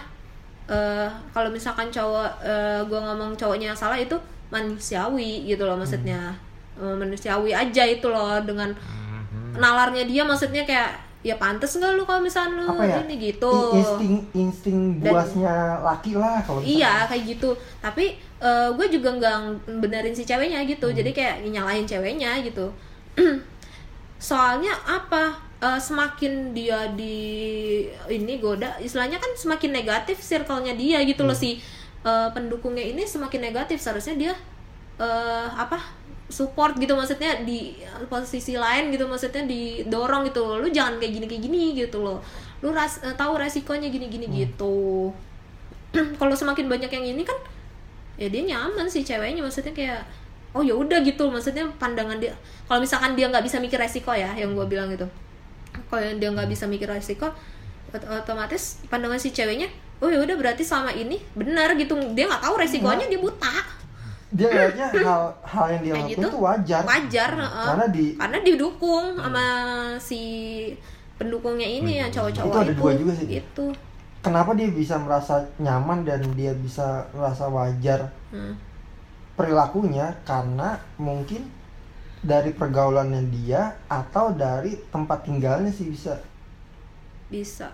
eh, 0.68 1.08
kalau 1.32 1.48
misalkan 1.48 1.88
cowok 1.88 2.30
eh, 2.44 2.80
gua 2.86 3.00
ngomong 3.08 3.34
cowoknya 3.34 3.72
yang 3.72 3.80
salah 3.80 3.96
itu 3.96 4.20
manusiawi 4.52 5.48
gitu 5.48 5.64
loh 5.64 5.76
maksudnya 5.76 6.36
Hmm. 6.72 6.88
Eh, 6.88 6.96
manusiawi 6.98 7.52
aja 7.52 7.84
itu 7.84 8.08
loh 8.08 8.40
dengan 8.42 8.72
nalarnya 9.54 10.08
dia 10.08 10.24
maksudnya 10.24 10.64
kayak 10.64 10.96
ya 11.22 11.36
pantas 11.36 11.76
nggak 11.76 11.94
lu 11.94 12.02
kalau 12.02 12.24
misalnya 12.24 12.64
lu 12.64 12.66
apa 12.66 12.82
ya 12.82 12.98
ini 13.04 13.16
gitu 13.20 13.52
insting 13.76 14.16
insting 14.34 14.80
Dan- 14.98 15.14
buasnya 15.14 15.54
laki 15.84 16.16
lah 16.16 16.40
kalau. 16.42 16.64
Iya 16.64 17.06
kayak 17.06 17.24
gitu. 17.28 17.52
Tapi 17.78 18.16
gue 18.74 18.88
juga 18.90 19.10
nggak 19.14 19.36
benerin 19.78 20.16
si 20.16 20.24
ceweknya 20.24 20.64
gitu. 20.64 20.90
Hmm. 20.90 20.96
Jadi 20.96 21.12
kayak 21.12 21.36
nyalahin 21.46 21.86
ceweknya 21.86 22.40
gitu. 22.42 22.72
Soalnya 24.22 24.78
apa? 24.86 25.34
Eh, 25.62 25.82
semakin 25.82 26.54
dia 26.54 26.90
di 26.94 27.18
ini 28.10 28.38
goda, 28.38 28.78
istilahnya 28.78 29.18
kan 29.22 29.30
semakin 29.38 29.74
negatif 29.74 30.18
circle-nya 30.22 30.74
dia 30.74 31.02
gitu 31.06 31.22
loh 31.26 31.34
Hmm. 31.34 31.44
si 31.44 31.58
eh, 32.02 32.30
pendukungnya 32.34 32.82
ini 32.86 33.02
semakin 33.06 33.42
negatif. 33.50 33.82
Seharusnya 33.82 34.14
dia 34.14 34.34
eh, 35.02 35.48
apa? 35.58 36.00
support 36.32 36.80
gitu 36.80 36.96
maksudnya 36.96 37.44
di 37.44 37.76
posisi 38.08 38.56
lain 38.56 38.88
gitu 38.88 39.04
maksudnya 39.04 39.44
didorong 39.44 40.24
gitu 40.32 40.48
loh. 40.48 40.64
Lu 40.64 40.72
jangan 40.72 40.96
kayak 40.96 41.12
gini 41.20 41.26
kayak 41.28 41.44
gini 41.44 41.62
gitu 41.76 42.00
loh. 42.00 42.24
Lu 42.64 42.72
ras 42.72 43.04
tahu 43.20 43.36
resikonya 43.36 43.92
gini-gini 43.92 44.32
Hmm. 44.32 44.38
gitu 44.48 44.78
kalau 46.20 46.32
semakin 46.32 46.72
banyak 46.72 46.88
yang 46.88 47.04
ini 47.04 47.24
kan 47.28 47.36
ya 48.16 48.32
dia 48.32 48.48
nyaman 48.48 48.88
sih 48.88 49.04
ceweknya 49.04 49.44
maksudnya 49.44 49.76
kayak 49.76 50.08
oh 50.52 50.62
ya 50.62 50.76
udah 50.76 51.00
gitu. 51.02 51.28
Maksudnya 51.28 51.68
pandangan 51.78 52.20
dia 52.20 52.36
kalau 52.68 52.80
misalkan 52.80 53.16
dia 53.16 53.28
nggak 53.28 53.44
bisa 53.44 53.58
mikir 53.60 53.78
resiko 53.78 54.12
ya 54.12 54.32
yang 54.36 54.52
gue 54.54 54.66
bilang 54.68 54.92
gitu. 54.92 55.08
Kalau 55.88 56.02
dia 56.04 56.30
nggak 56.32 56.50
bisa 56.52 56.68
mikir 56.68 56.88
resiko 56.88 57.32
ot- 57.92 58.08
otomatis 58.08 58.80
pandangan 58.88 59.20
si 59.20 59.32
ceweknya 59.32 59.68
oh 60.02 60.10
ya 60.10 60.18
udah 60.18 60.34
berarti 60.40 60.64
selama 60.66 60.92
ini 60.92 61.20
benar 61.36 61.76
gitu. 61.76 61.96
Dia 62.18 62.28
nggak 62.28 62.44
tahu 62.44 62.56
resikonya 62.60 63.06
dia 63.08 63.20
buta. 63.20 63.54
Dia 64.32 64.48
lihatnya 64.48 64.88
hal 64.96 65.24
hal 65.44 65.66
yang 65.76 65.82
dia 65.84 65.94
lakukan 66.00 66.12
gitu, 66.16 66.28
itu 66.32 66.38
wajar. 66.40 66.82
wajar 66.88 67.30
heeh. 67.36 67.66
karena 67.68 67.86
di 67.92 68.06
karena 68.16 68.38
didukung 68.40 69.06
sama 69.20 69.46
si 70.00 70.22
pendukungnya 71.20 71.68
ini 71.68 72.00
yang 72.00 72.08
cowok-cowok 72.08 72.48
Itu. 72.48 72.64
ada 72.64 72.74
dua 72.74 72.92
juga 72.96 73.14
sih. 73.14 73.28
itu 73.44 73.66
kenapa 74.24 74.56
dia 74.56 74.72
bisa 74.72 74.96
merasa 74.98 75.44
nyaman 75.60 76.08
dan 76.08 76.24
dia 76.34 76.56
bisa 76.56 77.06
merasa 77.12 77.52
wajar? 77.52 78.08
Hmm. 78.32 78.56
Perilakunya 79.34 80.20
karena 80.22 80.78
mungkin 80.96 81.48
dari 82.22 82.54
pergaulannya 82.54 83.26
dia 83.34 83.82
atau 83.90 84.30
dari 84.32 84.78
tempat 84.94 85.26
tinggalnya 85.26 85.74
sih 85.74 85.90
bisa. 85.90 86.22
Bisa. 87.28 87.72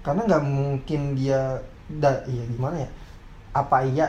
Karena 0.00 0.26
nggak 0.26 0.44
mungkin 0.44 1.16
dia 1.16 1.60
da, 1.88 2.20
iya 2.28 2.44
gimana 2.48 2.84
ya? 2.84 2.90
Apa 3.52 3.84
iya 3.84 4.06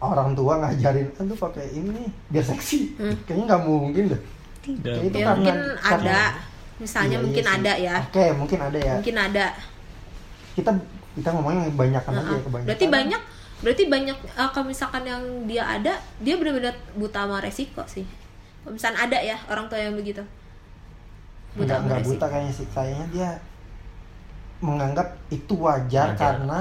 orang 0.00 0.32
tua 0.32 0.58
ngajarin 0.58 1.12
aduh 1.14 1.36
pakai 1.36 1.68
ini 1.72 2.08
biar 2.28 2.44
seksi. 2.46 2.96
Hmm. 2.96 3.14
kayaknya 3.24 3.44
nggak 3.52 3.62
mungkin 3.62 4.04
deh. 4.16 4.22
Tidak. 4.62 4.94
Kayak 4.94 5.08
itu 5.10 5.16
ya 5.18 5.24
karena- 5.26 5.36
mungkin 5.36 5.56
karena- 5.78 6.08
ada. 6.08 6.50
Misalnya 6.72 7.14
Iya, 7.14 7.22
mungkin 7.22 7.44
iya 7.44 7.52
ada 7.54 7.72
ya. 7.78 7.96
Oke 8.02 8.24
mungkin 8.34 8.58
ada 8.58 8.78
ya. 8.80 8.94
Mungkin 8.98 9.16
ada. 9.20 9.46
Kita 10.52 10.70
kita 11.12 11.28
ngomongnya 11.30 11.58
yang 11.62 11.72
kebanyakan 11.76 12.12
aja 12.12 12.22
Heeh. 12.24 12.32
ya 12.32 12.42
kebanyakan. 12.42 12.68
Berarti 12.72 12.86
banyak 12.88 13.22
berarti 13.62 13.86
banyak 13.86 14.18
eh, 14.18 14.48
kalau 14.50 14.66
misalkan 14.66 15.02
yang 15.02 15.22
dia 15.46 15.62
ada 15.64 15.94
dia 16.18 16.34
benar-benar 16.36 16.74
buta 16.94 17.24
sama 17.24 17.38
resiko 17.38 17.82
sih. 17.86 18.02
Kalau 18.62 18.74
misalkan 18.74 18.98
ada 19.00 19.18
ya 19.18 19.38
orang 19.46 19.66
tua 19.66 19.78
yang 19.78 19.94
begitu. 19.94 20.22
Buta 21.54 21.66
nggak 21.66 21.78
sama 21.78 21.86
nggak 21.86 21.98
resiko. 22.02 22.12
buta 22.12 22.26
kayaknya 22.28 22.52
sih. 22.52 22.66
Kayaknya 22.68 23.06
dia 23.08 23.30
menganggap 24.62 25.08
itu 25.28 25.54
wajar, 25.58 26.14
Wajar. 26.14 26.18
karena 26.18 26.60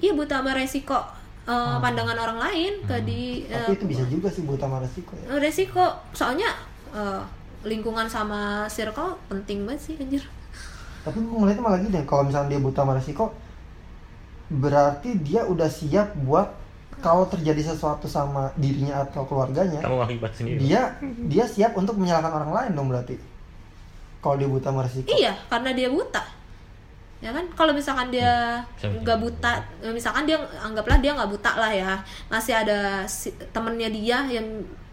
iya 0.00 0.12
buta 0.12 0.40
sama 0.40 0.52
resiko 0.52 0.98
eh, 1.44 1.76
pandangan 1.80 2.16
orang 2.16 2.38
lain 2.40 2.72
ke 2.84 2.96
di 3.04 3.22
Hmm. 3.44 3.68
tapi 3.68 3.72
eh, 3.72 3.76
itu 3.76 3.86
bisa 3.86 4.04
juga 4.08 4.28
sih 4.28 4.42
buta 4.42 4.64
sama 4.64 4.80
resiko 4.80 5.12
ya. 5.16 5.26
Resiko. 5.36 5.84
Soalnya 6.12 6.48
eh, 6.92 7.22
lingkungan 7.64 8.04
sama 8.08 8.64
circle 8.68 9.16
penting 9.28 9.64
banget 9.64 9.80
sih 9.80 9.94
anjir. 9.96 10.24
Tapi 11.04 11.20
gue 11.20 11.36
ngeliatnya 11.36 11.60
malah 11.60 11.80
gini 11.80 12.00
kalau 12.04 12.24
misalnya 12.24 12.56
dia 12.56 12.60
buta 12.60 12.80
sama 12.80 12.96
resiko 12.96 13.32
berarti 14.48 15.16
dia 15.18 15.44
udah 15.44 15.66
siap 15.66 16.12
buat 16.20 16.52
kalau 17.00 17.26
terjadi 17.26 17.74
sesuatu 17.74 18.06
sama 18.06 18.48
dirinya 18.54 19.02
atau 19.02 19.24
keluarganya 19.24 19.80
Kamu 19.80 20.04
akibat 20.04 20.32
sendiri. 20.32 20.58
dia 20.60 20.94
dia 21.26 21.44
siap 21.44 21.74
untuk 21.74 21.96
menyalahkan 21.96 22.32
orang 22.32 22.52
lain 22.52 22.72
dong 22.72 22.88
berarti 22.88 23.16
kalau 24.20 24.40
dia 24.40 24.48
buta 24.48 24.72
sama 24.72 24.80
resiko 24.82 25.08
Iya, 25.12 25.36
karena 25.52 25.76
dia 25.76 25.92
buta. 25.92 26.24
Ya 27.20 27.28
kan? 27.32 27.44
Kalau 27.52 27.72
misalkan 27.72 28.08
dia 28.08 28.60
begitu. 28.76 29.00
nggak 29.00 29.18
buta, 29.20 29.52
misalkan 29.92 30.24
dia 30.24 30.36
anggaplah 30.60 30.96
dia 30.96 31.12
nggak 31.12 31.28
buta 31.28 31.52
lah 31.56 31.72
ya, 31.72 31.92
masih 32.28 32.52
ada 32.52 33.04
si, 33.04 33.32
temennya 33.52 33.88
dia 33.88 34.24
yang 34.24 34.44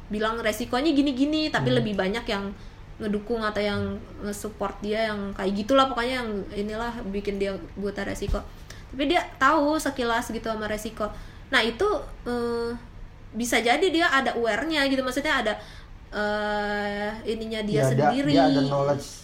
bilang 0.08 0.36
resikonya 0.40 0.92
gini-gini, 0.92 1.48
tapi 1.48 1.72
lebih 1.72 1.96
banyak 1.96 2.24
yang 2.24 2.52
ngedukung 3.00 3.40
atau 3.40 3.60
yang 3.60 3.82
nge-support 4.22 4.76
dia 4.80 5.12
yang 5.12 5.32
kayak 5.32 5.64
gitulah 5.64 5.88
pokoknya 5.88 6.24
yang 6.24 6.30
inilah 6.54 6.92
bikin 7.08 7.40
dia 7.40 7.56
buta 7.76 8.04
resiko. 8.04 8.40
Tapi 8.91 9.04
dia 9.08 9.23
tahu 9.39 9.80
sekilas 9.80 10.27
gitu 10.30 10.51
sama 10.51 10.67
resiko. 10.67 11.08
Nah, 11.51 11.63
itu 11.63 11.88
eh, 12.27 12.71
bisa 13.32 13.63
jadi 13.63 13.84
dia 13.88 14.08
ada 14.12 14.36
aware-nya 14.36 14.84
gitu, 14.91 14.99
maksudnya 15.01 15.39
ada 15.39 15.54
eh 16.12 17.12
ininya 17.23 17.63
dia, 17.63 17.88
ada, 17.88 18.12
sendiri. 18.12 18.36
dia 18.36 18.51
ada 18.51 18.62
knowledge 18.67 19.23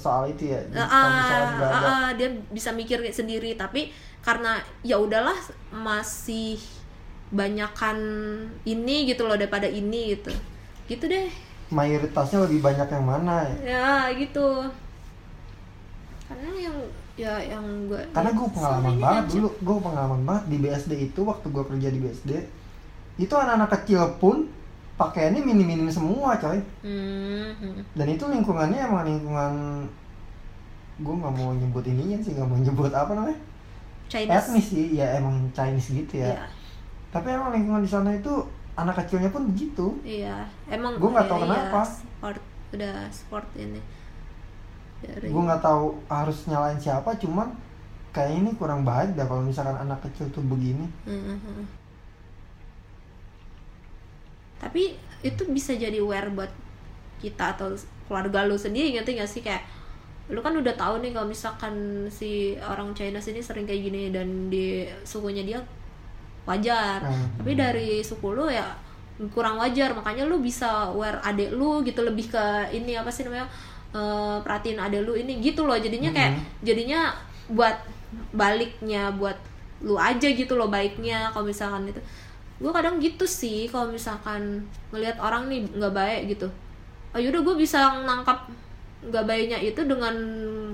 soal 0.00 0.24
itu 0.32 0.56
ya. 0.56 0.60
Ah, 0.72 1.52
nggak 1.52 1.68
ada 1.68 1.76
ah, 1.84 2.08
dia 2.16 2.32
bisa 2.48 2.72
mikir 2.72 3.04
sendiri. 3.12 3.52
Tapi 3.60 3.92
karena 4.24 4.56
ya 4.80 4.96
udahlah 4.96 5.36
masih 5.68 6.56
banyakan 7.28 7.96
ini 8.64 9.12
gitu 9.12 9.28
loh 9.28 9.36
daripada 9.36 9.68
ini 9.68 10.16
gitu. 10.16 10.32
Gitu 10.88 11.04
deh. 11.04 11.28
Mayoritasnya 11.70 12.48
lebih 12.48 12.64
banyak 12.64 12.88
yang 12.88 13.04
mana 13.04 13.46
ya? 13.46 13.54
Ya 13.62 13.92
gitu 14.16 14.66
karena 16.30 16.50
yang 16.62 16.76
ya 17.18 17.34
yang 17.42 17.64
gue 17.90 18.00
karena 18.14 18.30
gue 18.30 18.48
pengalaman 18.54 18.94
banget 19.02 19.24
aja. 19.26 19.32
dulu. 19.34 19.48
gue 19.58 19.76
pengalaman 19.82 20.20
banget 20.22 20.44
di 20.46 20.56
BSD 20.62 20.92
itu 21.10 21.20
waktu 21.26 21.46
gue 21.50 21.64
kerja 21.66 21.88
di 21.90 21.98
BSD 21.98 22.30
itu 23.18 23.34
anak-anak 23.34 23.70
kecil 23.82 24.02
pun 24.22 24.46
pakaiannya 24.94 25.42
minim-minim 25.42 25.90
semua 25.90 26.38
coy. 26.38 26.60
Hmm, 26.86 27.50
hmm. 27.58 27.82
dan 27.98 28.06
itu 28.06 28.24
lingkungannya 28.30 28.78
emang 28.78 29.02
lingkungan 29.04 29.52
gue 31.00 31.14
nggak 31.16 31.34
mau 31.34 31.50
nyebut 31.56 31.84
ininya 31.88 32.18
sih 32.22 32.32
nggak 32.36 32.46
mau 32.46 32.58
nyebut 32.60 32.92
apa 32.94 33.12
namanya? 33.16 33.40
Chinese. 34.06 34.36
Etnis 34.38 34.66
sih 34.70 34.86
ya 34.94 35.18
emang 35.18 35.50
Chinese 35.50 35.90
gitu 35.90 36.14
ya. 36.22 36.30
Iya, 36.30 36.46
tapi 37.10 37.26
emang 37.34 37.50
lingkungan 37.50 37.82
di 37.82 37.90
sana 37.90 38.14
itu 38.14 38.46
anak 38.78 39.02
kecilnya 39.02 39.34
pun 39.34 39.50
begitu. 39.50 39.98
Iya 40.06 40.46
emang 40.70 40.94
Gua 41.02 41.10
nggak 41.18 41.26
tahu 41.26 41.38
iya, 41.42 41.44
kenapa. 41.48 41.80
sport 41.90 42.42
udah 42.70 42.96
sport 43.10 43.48
ini 43.58 43.82
dari 45.00 45.32
gue 45.32 45.42
nggak 45.42 45.64
tahu 45.64 45.96
harus 46.12 46.38
nyalain 46.46 46.76
siapa 46.76 47.16
cuman 47.16 47.50
kayaknya 48.10 48.38
ini 48.42 48.50
kurang 48.58 48.82
baik 48.82 49.14
dah 49.14 49.26
kalau 49.26 49.42
misalkan 49.46 49.78
anak 49.78 50.02
kecil 50.02 50.26
tuh 50.34 50.42
begini. 50.42 50.86
Hmm, 51.06 51.22
hmm, 51.22 51.38
hmm. 51.38 51.66
Tapi 54.60 54.98
itu 55.22 55.42
bisa 55.48 55.72
jadi 55.78 56.02
aware 56.02 56.28
buat 56.34 56.52
kita 57.22 57.56
atau 57.56 57.72
keluarga 58.10 58.44
lu 58.44 58.58
sendiri 58.58 58.92
ngerti 58.98 59.16
gak 59.16 59.30
sih? 59.30 59.42
Kayak 59.46 59.62
lu 60.30 60.42
kan 60.42 60.54
udah 60.54 60.74
tahu 60.74 61.02
nih 61.02 61.10
kalau 61.14 61.26
misalkan 61.26 62.06
si 62.10 62.54
orang 62.62 62.94
China 62.94 63.18
sini 63.18 63.42
sering 63.42 63.66
kayak 63.66 63.82
gini 63.82 64.14
dan 64.14 64.50
di 64.50 64.86
sukunya 65.02 65.42
dia 65.42 65.58
wajar. 66.46 67.02
Hmm. 67.02 67.38
tapi 67.38 67.52
dari 67.54 68.02
suku 68.02 68.32
lu 68.34 68.50
ya 68.50 68.74
kurang 69.28 69.60
wajar 69.60 69.92
makanya 69.92 70.24
lu 70.24 70.40
bisa 70.40 70.88
wear 70.96 71.20
adek 71.20 71.52
lu 71.52 71.84
gitu 71.84 72.00
lebih 72.00 72.32
ke 72.32 72.72
ini 72.72 72.96
apa 72.96 73.12
sih 73.12 73.28
namanya 73.28 73.50
eh, 73.94 74.36
perhatiin 74.42 74.78
adek 74.78 75.02
lu 75.06 75.14
ini 75.18 75.38
gitu 75.42 75.66
loh. 75.66 75.76
Jadinya 75.78 76.10
kayak 76.14 76.32
jadinya 76.62 77.14
buat 77.50 77.76
baliknya 78.34 79.14
buat 79.14 79.38
lu 79.80 79.96
aja 79.96 80.28
gitu 80.28 80.58
loh 80.58 80.68
baiknya 80.68 81.32
kalau 81.32 81.48
misalkan 81.48 81.88
itu. 81.88 82.00
Gue 82.60 82.72
kadang 82.74 83.00
gitu 83.00 83.24
sih 83.24 83.66
kalau 83.72 83.88
misalkan 83.88 84.68
ngelihat 84.92 85.16
orang 85.16 85.48
nih 85.48 85.64
nggak 85.72 85.94
baik 85.94 86.22
gitu. 86.36 86.48
Oh 87.10 87.18
yaudah 87.18 87.42
gue 87.42 87.56
bisa 87.58 88.04
nangkap 88.04 88.46
nggak 89.00 89.24
baiknya 89.24 89.58
itu 89.64 89.80
dengan 89.88 90.12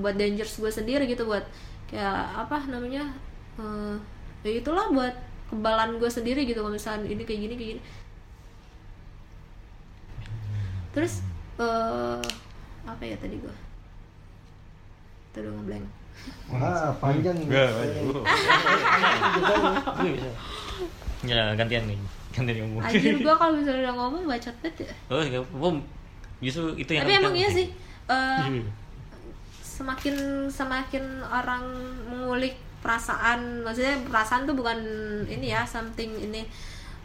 buat 0.02 0.18
dangers 0.18 0.59
gue 0.59 0.66
sendiri 0.66 1.07
gitu 1.07 1.22
buat 1.31 1.46
kayak 1.87 2.35
apa 2.35 2.66
namanya 2.66 3.07
eh, 3.62 3.94
ya 4.42 4.50
itulah 4.59 4.90
buat 4.90 5.14
kebalan 5.46 6.02
gue 6.02 6.11
sendiri 6.11 6.42
gitu 6.42 6.59
kalau 6.59 6.74
misalkan 6.74 7.07
ini 7.07 7.22
kayak 7.22 7.40
gini 7.46 7.55
kayak 7.55 7.70
gini. 7.79 7.83
Terus 10.90 11.22
eh 11.62 12.46
apa 12.87 13.03
ya 13.03 13.16
tadi 13.18 13.37
gue 13.37 13.55
tadi 15.31 15.46
gue 15.46 15.64
blank 15.64 15.87
Wah, 16.49 16.88
panjang. 16.96 17.37
Enggak. 17.37 17.68
Ya, 21.25 21.53
gantian 21.53 21.85
nih. 21.85 21.99
Gantian 22.33 22.57
ngomong. 22.64 22.83
anjir 22.85 23.16
gue 23.16 23.35
kalau 23.40 23.53
misalnya 23.53 23.88
udah 23.88 23.94
ngomong 23.96 24.22
bacot 24.25 24.57
banget 24.61 24.88
ya 24.88 24.92
Oh, 25.09 25.20
enggak. 25.20 25.44
Bom. 25.53 25.77
Justru 26.40 26.77
itu 26.77 26.90
yang 26.92 27.05
tapi 27.05 27.16
emang 27.16 27.35
iya 27.35 27.49
sih 27.49 27.66
eh, 28.07 28.44
Iya. 28.49 28.64
semakin 29.61 30.16
semakin 30.49 31.05
orang 31.22 31.64
mengulik 32.09 32.57
perasaan 32.81 33.61
maksudnya 33.61 34.01
perasaan 34.05 34.44
tuh 34.44 34.53
bukan 34.53 34.79
ini 35.27 35.51
ya 35.51 35.64
something 35.64 36.12
ini 36.12 36.44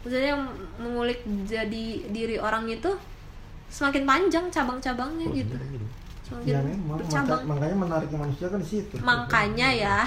maksudnya 0.00 0.36
mengulik 0.76 1.20
jadi 1.44 1.84
diri 2.08 2.36
orang 2.36 2.68
itu 2.68 2.92
semakin 3.72 4.04
panjang 4.04 4.46
cabang-cabangnya 4.48 5.24
Oh, 5.24 5.32
gitu 5.32 5.54
iya, 5.56 5.80
semakin 6.22 6.46
Ya 6.46 6.58
memang 6.62 6.96
bercabang 6.98 7.24
maka- 7.34 7.48
makanya 7.50 7.76
menariknya 7.78 8.18
manusia 8.20 8.46
kan 8.46 8.58
di 8.58 8.68
situ. 8.68 8.94
makanya 9.00 9.68
ya 9.70 9.98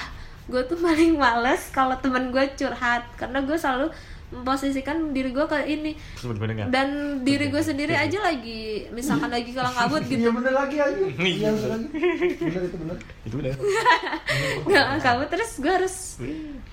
gue 0.46 0.62
tuh 0.64 0.78
paling 0.86 1.12
males 1.16 1.62
kalau 1.70 1.98
temen 1.98 2.30
gue 2.30 2.46
curhat 2.56 3.04
karena 3.16 3.42
gue 3.42 3.54
selalu 3.56 3.90
memposisikan 4.28 5.10
diri 5.12 5.30
gue 5.30 5.42
ke 5.44 5.58
ini 5.66 5.94
nggak? 6.18 6.68
dan 6.68 6.90
diri 7.22 7.46
gue 7.48 7.62
sendiri 7.62 7.94
aja 7.96 8.20
lagi 8.20 8.90
misalkan 8.90 9.30
lagi 9.30 9.50
kalang 9.50 9.72
kabut 9.72 10.02
gitu 10.10 10.18
Iya 10.20 10.32
bener 10.32 10.54
lagi 10.56 10.78
aja. 10.78 10.98
Iya, 11.16 11.30
Iya 11.32 11.50
bener 11.52 11.70
lagi. 11.72 11.88
Bener 12.36 12.62
itu 12.64 12.76
bener. 12.76 12.98
Itu 13.22 13.36
bener. 13.36 13.54
kalang 14.68 15.00
kabut 15.00 15.28
terus 15.30 15.52
gue 15.56 15.72
harus 15.72 15.96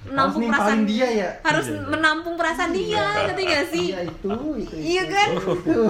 menampung 0.02 0.48
perasaan 0.48 0.83
dia 0.83 1.07
ya? 1.09 1.28
harus 1.42 1.66
menampung 1.85 2.35
perasaan 2.35 2.72
dia 2.72 3.05
ngerti 3.22 3.42
gak 3.46 3.66
sih 3.68 3.87
Iya 3.87 4.00
itu, 4.02 4.28
itu. 4.59 4.74
iya 4.74 5.02
kan 5.07 5.28
Itu. 5.31 5.83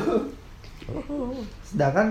Sedangkan 1.64 2.06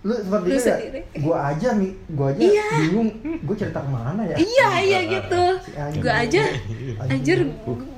lu 0.00 0.16
seperti 0.16 0.48
Lu 0.48 0.56
itu 0.56 0.64
ya, 0.64 0.76
gua 1.20 1.36
aja 1.52 1.68
nih, 1.76 1.92
gua 2.16 2.32
aja 2.32 2.40
Iya. 2.40 2.68
bingung, 2.80 3.08
gua 3.44 3.52
cerita 3.52 3.84
ke 3.84 3.90
mana 3.92 4.22
ya? 4.24 4.36
iya 4.40 4.68
iya 4.80 5.00
gitu. 5.04 5.42
Si 5.60 6.00
gue 6.00 6.08
aja 6.08 6.40
anjir 7.04 7.38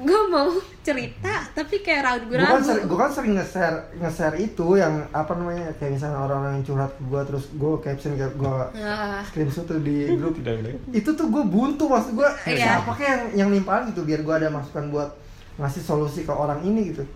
gue 0.02 0.20
mau 0.26 0.50
cerita 0.82 1.46
tapi 1.54 1.78
kayak 1.78 2.26
Gua 2.26 2.42
kan, 2.42 2.58
ragu 2.58 2.66
sering, 2.66 2.84
gua 2.90 2.98
kan 3.06 3.10
sering 3.14 3.32
nge-share 3.38 3.78
nge-share 4.02 4.34
itu 4.34 4.66
yang 4.74 5.06
apa 5.14 5.30
namanya 5.38 5.70
kayak 5.78 5.94
misalnya 5.94 6.18
orang-orang 6.18 6.58
yang 6.58 6.64
curhat 6.66 6.90
ke 6.90 7.02
gua 7.06 7.20
terus 7.22 7.44
gua 7.54 7.78
caption 7.78 8.18
kayak 8.18 8.34
gua 8.34 8.66
Ah, 8.74 9.22
screenshot 9.22 9.62
tuh 9.62 9.78
di 9.78 10.10
grup 10.18 10.34
itu 10.90 11.10
tuh 11.14 11.26
gue 11.30 11.44
buntu 11.46 11.86
maksud 11.86 12.18
gue 12.18 12.28
Iya. 12.50 12.82
siapa 12.82 12.98
kayak 12.98 13.06
yang 13.06 13.22
yang 13.46 13.48
nimpalin 13.54 13.94
gitu 13.94 14.02
biar 14.02 14.26
gue 14.26 14.34
ada 14.34 14.50
masukan 14.50 14.90
buat 14.90 15.14
ngasih 15.54 15.82
solusi 15.86 16.26
ke 16.26 16.34
orang 16.34 16.66
ini 16.66 16.90
gitu. 16.90 17.06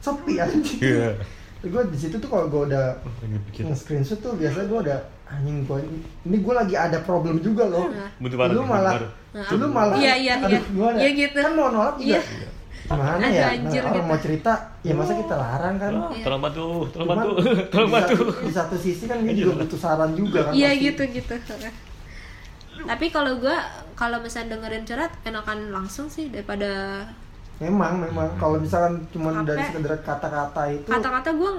Sepi 0.00 0.40
anjing. 0.40 0.80
Iya. 0.80 1.20
Gue 1.64 1.82
di 1.86 1.96
situ 1.96 2.16
tuh 2.16 2.26
kalau 2.26 2.46
gue 2.46 2.62
udah 2.66 2.98
pikir. 3.46 3.62
nge-screenshot 3.64 4.18
tuh 4.18 4.34
biasanya 4.34 4.66
gue 4.66 4.80
udah 4.82 4.98
anjing 5.26 5.62
gue 5.62 5.78
ini 6.24 6.36
gue 6.36 6.52
lagi 6.52 6.74
ada 6.76 6.98
problem 7.00 7.38
juga 7.38 7.64
loh 7.64 7.86
Nah. 7.86 8.10
Buntu 8.16 8.36
baru. 8.36 8.50
lu 8.52 8.62
malah 8.64 8.92
baru. 8.92 9.08
lu 9.54 9.66
malah 9.66 9.96
Iya, 9.96 10.14
iya, 10.16 10.34
iya. 10.40 10.58
gimana 10.60 10.96
Iya 10.96 11.10
gitu. 11.16 11.38
kan 11.38 11.52
mau 11.52 11.68
nolak 11.68 11.96
juga 11.96 12.10
Iya. 12.10 12.20
gimana 12.84 13.24
ya 13.24 13.44
anjir 13.48 13.78
nah, 13.78 13.86
orang 13.86 13.94
gitu. 13.96 14.10
mau 14.10 14.18
cerita 14.18 14.52
ya 14.80 14.92
masa 14.92 15.12
kita 15.14 15.34
larang 15.34 15.76
kan 15.76 15.92
Oh, 15.94 16.10
Iya. 16.10 16.22
Tolong 16.22 16.42
bantu, 16.42 16.64
tolong 16.90 17.08
bantu, 17.08 17.28
tolong 17.72 17.88
di 17.88 17.94
bantu. 17.94 18.14
satu- 18.18 18.42
di 18.42 18.52
satu 18.52 18.76
sisi 18.76 19.04
kan 19.06 19.18
dia 19.20 19.34
juga 19.36 19.52
butuh 19.60 19.78
saran 19.78 20.10
juga 20.12 20.38
kan 20.42 20.52
iya 20.52 20.70
gitu 20.74 21.02
gitu 21.06 21.34
tapi 22.82 23.06
kalau 23.08 23.38
gue 23.38 23.56
kalau 23.94 24.18
misalnya 24.18 24.58
dengerin 24.58 24.82
curhat 24.82 25.14
enakan 25.22 25.70
langsung 25.70 26.10
sih 26.10 26.26
daripada 26.26 27.04
memang 27.60 27.92
memang. 28.00 28.28
Kalau 28.40 28.56
misalkan 28.56 29.02
cuma 29.12 29.44
dari 29.44 29.60
sekedar 29.68 29.98
kata-kata 30.00 30.62
itu 30.72 30.88
kata-kata 30.88 31.30
gue 31.36 31.50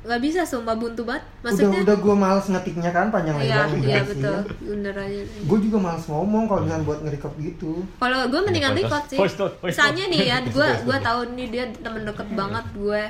nggak 0.00 0.20
bisa 0.24 0.40
sumpah 0.48 0.76
buntu 0.80 1.04
banget. 1.04 1.24
Udah 1.28 1.44
maksudnya 1.44 1.80
udah 1.84 1.96
gue 2.00 2.14
males 2.16 2.46
ngetiknya 2.48 2.90
kan 2.90 3.06
panjang 3.12 3.36
iya 3.36 3.68
lebar 3.68 3.84
iya 3.84 4.00
betul. 4.00 4.38
Bener 4.64 4.94
aja. 4.96 5.20
Gue 5.44 5.58
juga 5.60 5.76
males 5.76 6.04
ngomong 6.08 6.44
kalau 6.48 6.60
misalnya 6.64 6.84
buat 6.88 6.98
nge-record 7.04 7.34
gitu. 7.36 7.72
Kalau 8.00 8.18
gue 8.32 8.40
mendingan 8.40 8.72
Voice 8.72 8.80
record 8.80 9.04
sih. 9.12 9.18
Voice 9.20 9.36
note, 9.36 9.54
voice 9.60 9.76
misalnya 9.76 10.04
nih 10.08 10.20
ya 10.24 10.36
gue 10.48 10.68
gue 10.88 10.98
tahu 11.04 11.20
nih 11.36 11.46
dia 11.52 11.64
temen 11.68 12.02
deket 12.08 12.28
banget 12.32 12.64
gue. 12.72 13.02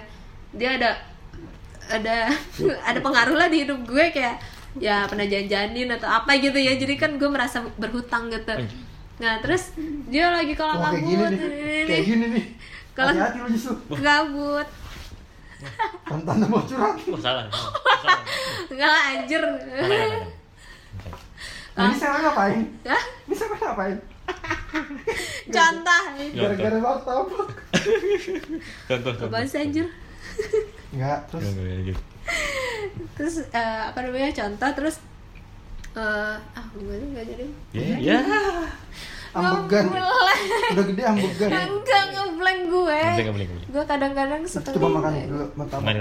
Dia 0.59 0.70
ada 0.83 0.90
ada 1.90 2.16
ada 2.90 2.98
pengaruh 2.98 3.37
lah 3.38 3.46
di 3.46 3.62
hidup 3.62 3.87
gue 3.87 4.05
kayak 4.11 4.37
ya 4.79 5.07
pernah 5.07 5.26
janjanin 5.31 5.94
atau 5.94 6.11
apa 6.11 6.42
gitu 6.42 6.59
ya. 6.59 6.74
Jadi 6.74 6.98
kan 6.98 7.14
gue 7.14 7.31
merasa 7.31 7.62
berhutang 7.79 8.35
gitu 8.35 8.66
nah 9.20 9.37
terus 9.38 9.76
dia 10.09 10.33
lagi 10.33 10.56
kalau 10.56 10.80
Wah, 10.80 10.90
kayak 10.90 11.04
kabut 11.04 11.12
gini 11.12 11.24
nih. 11.28 11.85
Kayak 11.87 12.04
gini 12.09 12.26
nih. 12.33 12.44
Kalau- 12.90 13.12
hati-hati 13.12 13.38
lu 13.38 13.48
justru 13.52 13.74
kabut 13.92 14.68
tante 16.24 16.44
mau 16.48 16.64
curhat. 16.64 16.96
Oh, 17.06 17.20
salah. 17.20 17.44
Salah. 18.00 18.16
enggak 18.72 18.88
lah 18.88 19.02
anjir. 19.12 19.42
Nah, 21.70 21.87
ini 21.87 21.96
saya 21.96 22.16
ngapain? 22.18 22.64
Hah? 22.83 23.02
ini 23.24 23.35
saya 23.37 23.48
ngapain? 23.54 23.96
Contoh. 25.54 26.02
Gara-gara 26.33 26.78
martabak 26.78 27.48
Contoh, 28.88 29.12
contoh. 29.12 29.42
sih 29.44 29.61
anjir? 29.61 29.87
Enggak 30.90 31.18
terus. 31.28 31.44
Terus 33.16 33.35
eh, 33.46 33.80
apa 33.85 33.98
namanya 34.00 34.33
contoh. 34.33 34.70
Terus 34.72 34.96
eh 35.90 36.35
ah 36.38 36.64
gue 36.70 36.96
nggak 37.11 37.24
jadi. 37.26 37.46
Ya, 37.74 37.96
ya. 37.98 38.18
ambegan 39.31 39.87
Ngeblank. 39.87 40.40
udah 40.74 40.85
gede 40.90 41.03
ambegan 41.07 41.50
enggak 41.55 42.03
ngeblank 42.11 42.61
gue 42.66 43.03
gue 43.70 43.85
kadang-kadang 43.87 44.42
suka 44.42 44.74
coba 44.74 44.88
makan 44.98 45.12
dulu 45.31 45.46
mari. 45.55 45.98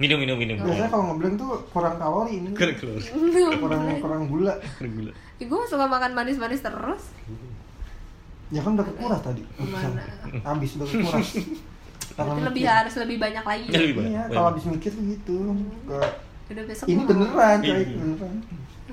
Minum, 0.00 0.16
minum, 0.16 0.36
minum. 0.40 0.56
biasanya 0.64 0.88
kalau 0.88 1.04
ngeblank 1.12 1.34
tuh 1.36 1.60
kurang 1.76 2.00
kalori 2.00 2.40
ini. 2.40 2.56
Kurang 2.56 2.76
kurang 3.60 3.80
kurang 4.00 4.22
gula. 4.32 4.56
Kurang 4.80 4.92
gula. 4.96 5.12
Ih, 5.36 5.44
gue 5.44 5.60
suka 5.68 5.84
makan 5.84 6.16
manis-manis 6.16 6.64
terus. 6.64 7.12
Ya 8.48 8.64
kan 8.64 8.80
udah 8.80 8.86
kekuras 8.88 9.20
tadi. 9.20 9.44
Gimana? 9.44 10.00
habis 10.40 10.70
udah 10.80 10.88
kekuras. 10.88 11.28
Karena 12.16 12.32
lebih 12.48 12.64
mikir. 12.64 12.72
harus 12.72 12.94
lebih 12.96 13.16
banyak 13.20 13.44
lagi. 13.44 13.66
Ya, 13.68 13.78
lebih 13.78 13.96
banyak. 14.00 14.10
iya 14.10 14.22
kalau 14.32 14.48
habis 14.52 14.64
mikir 14.66 14.90
tuh 14.92 15.04
gitu. 15.04 15.36
Ke- 15.84 16.16
udah 16.50 16.64
besok 16.66 16.86
ini 16.90 17.02
beneran 17.06 17.58
Iya. 17.62 17.70
coy 17.70 17.84
beneran 17.94 18.34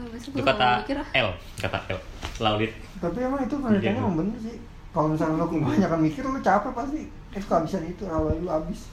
Itu 0.10 0.30
gue 0.32 0.42
kata 0.42 0.68
mikir 0.82 0.98
ah 0.98 1.10
L, 1.14 1.30
kata 1.58 1.78
L. 1.90 2.00
Laulit. 2.38 2.72
tapi 2.98 3.18
emang 3.20 3.40
itu 3.40 3.56
penelitiannya 3.56 3.94
Iya. 3.94 4.02
emang 4.02 4.16
bener 4.16 4.38
sih 4.40 4.56
kalau 4.90 5.08
misalnya 5.10 5.36
lo 5.36 5.46
kebanyakan 5.52 6.00
mikir 6.02 6.22
lo 6.24 6.40
capek 6.40 6.72
pasti 6.72 7.02
eh 7.30 7.44
kehabisan 7.44 7.84
itu 7.86 8.04
kalau 8.04 8.30
lu 8.32 8.48
habis 8.48 8.90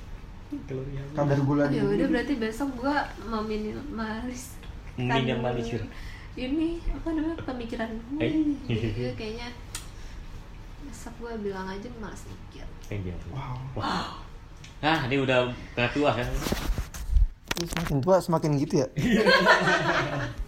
kadar 1.13 1.39
gula 1.41 1.67
di 1.67 1.77
ya 1.77 1.85
udah 1.85 2.09
berarti 2.09 2.35
besok 2.37 2.69
gue 2.77 2.97
mau 3.25 3.43
minimalis 3.43 4.55
Minimalisir. 4.95 5.83
ini 6.35 6.79
apa 6.87 7.09
namanya 7.11 7.39
pemikiran 7.43 7.91
gue 7.91 8.21
Eh. 8.21 8.55
Iya, 8.67 9.11
kayaknya 9.15 9.49
besok 10.85 11.15
gue 11.19 11.33
bilang 11.43 11.67
aja 11.67 11.89
malas 11.97 12.23
mikir 12.25 12.63
Kayak 12.85 13.01
gitu. 13.09 13.27
wow 13.31 13.57
Wow. 13.75 14.07
Nah, 14.79 15.09
dia 15.09 15.17
udah 15.19 15.49
udah 15.49 15.89
tua. 15.91 16.13
Lu 17.55 17.65
semakin 17.65 17.99
tua 17.99 18.17
semakin 18.19 18.51
gitu 18.59 18.75
ya 18.77 18.89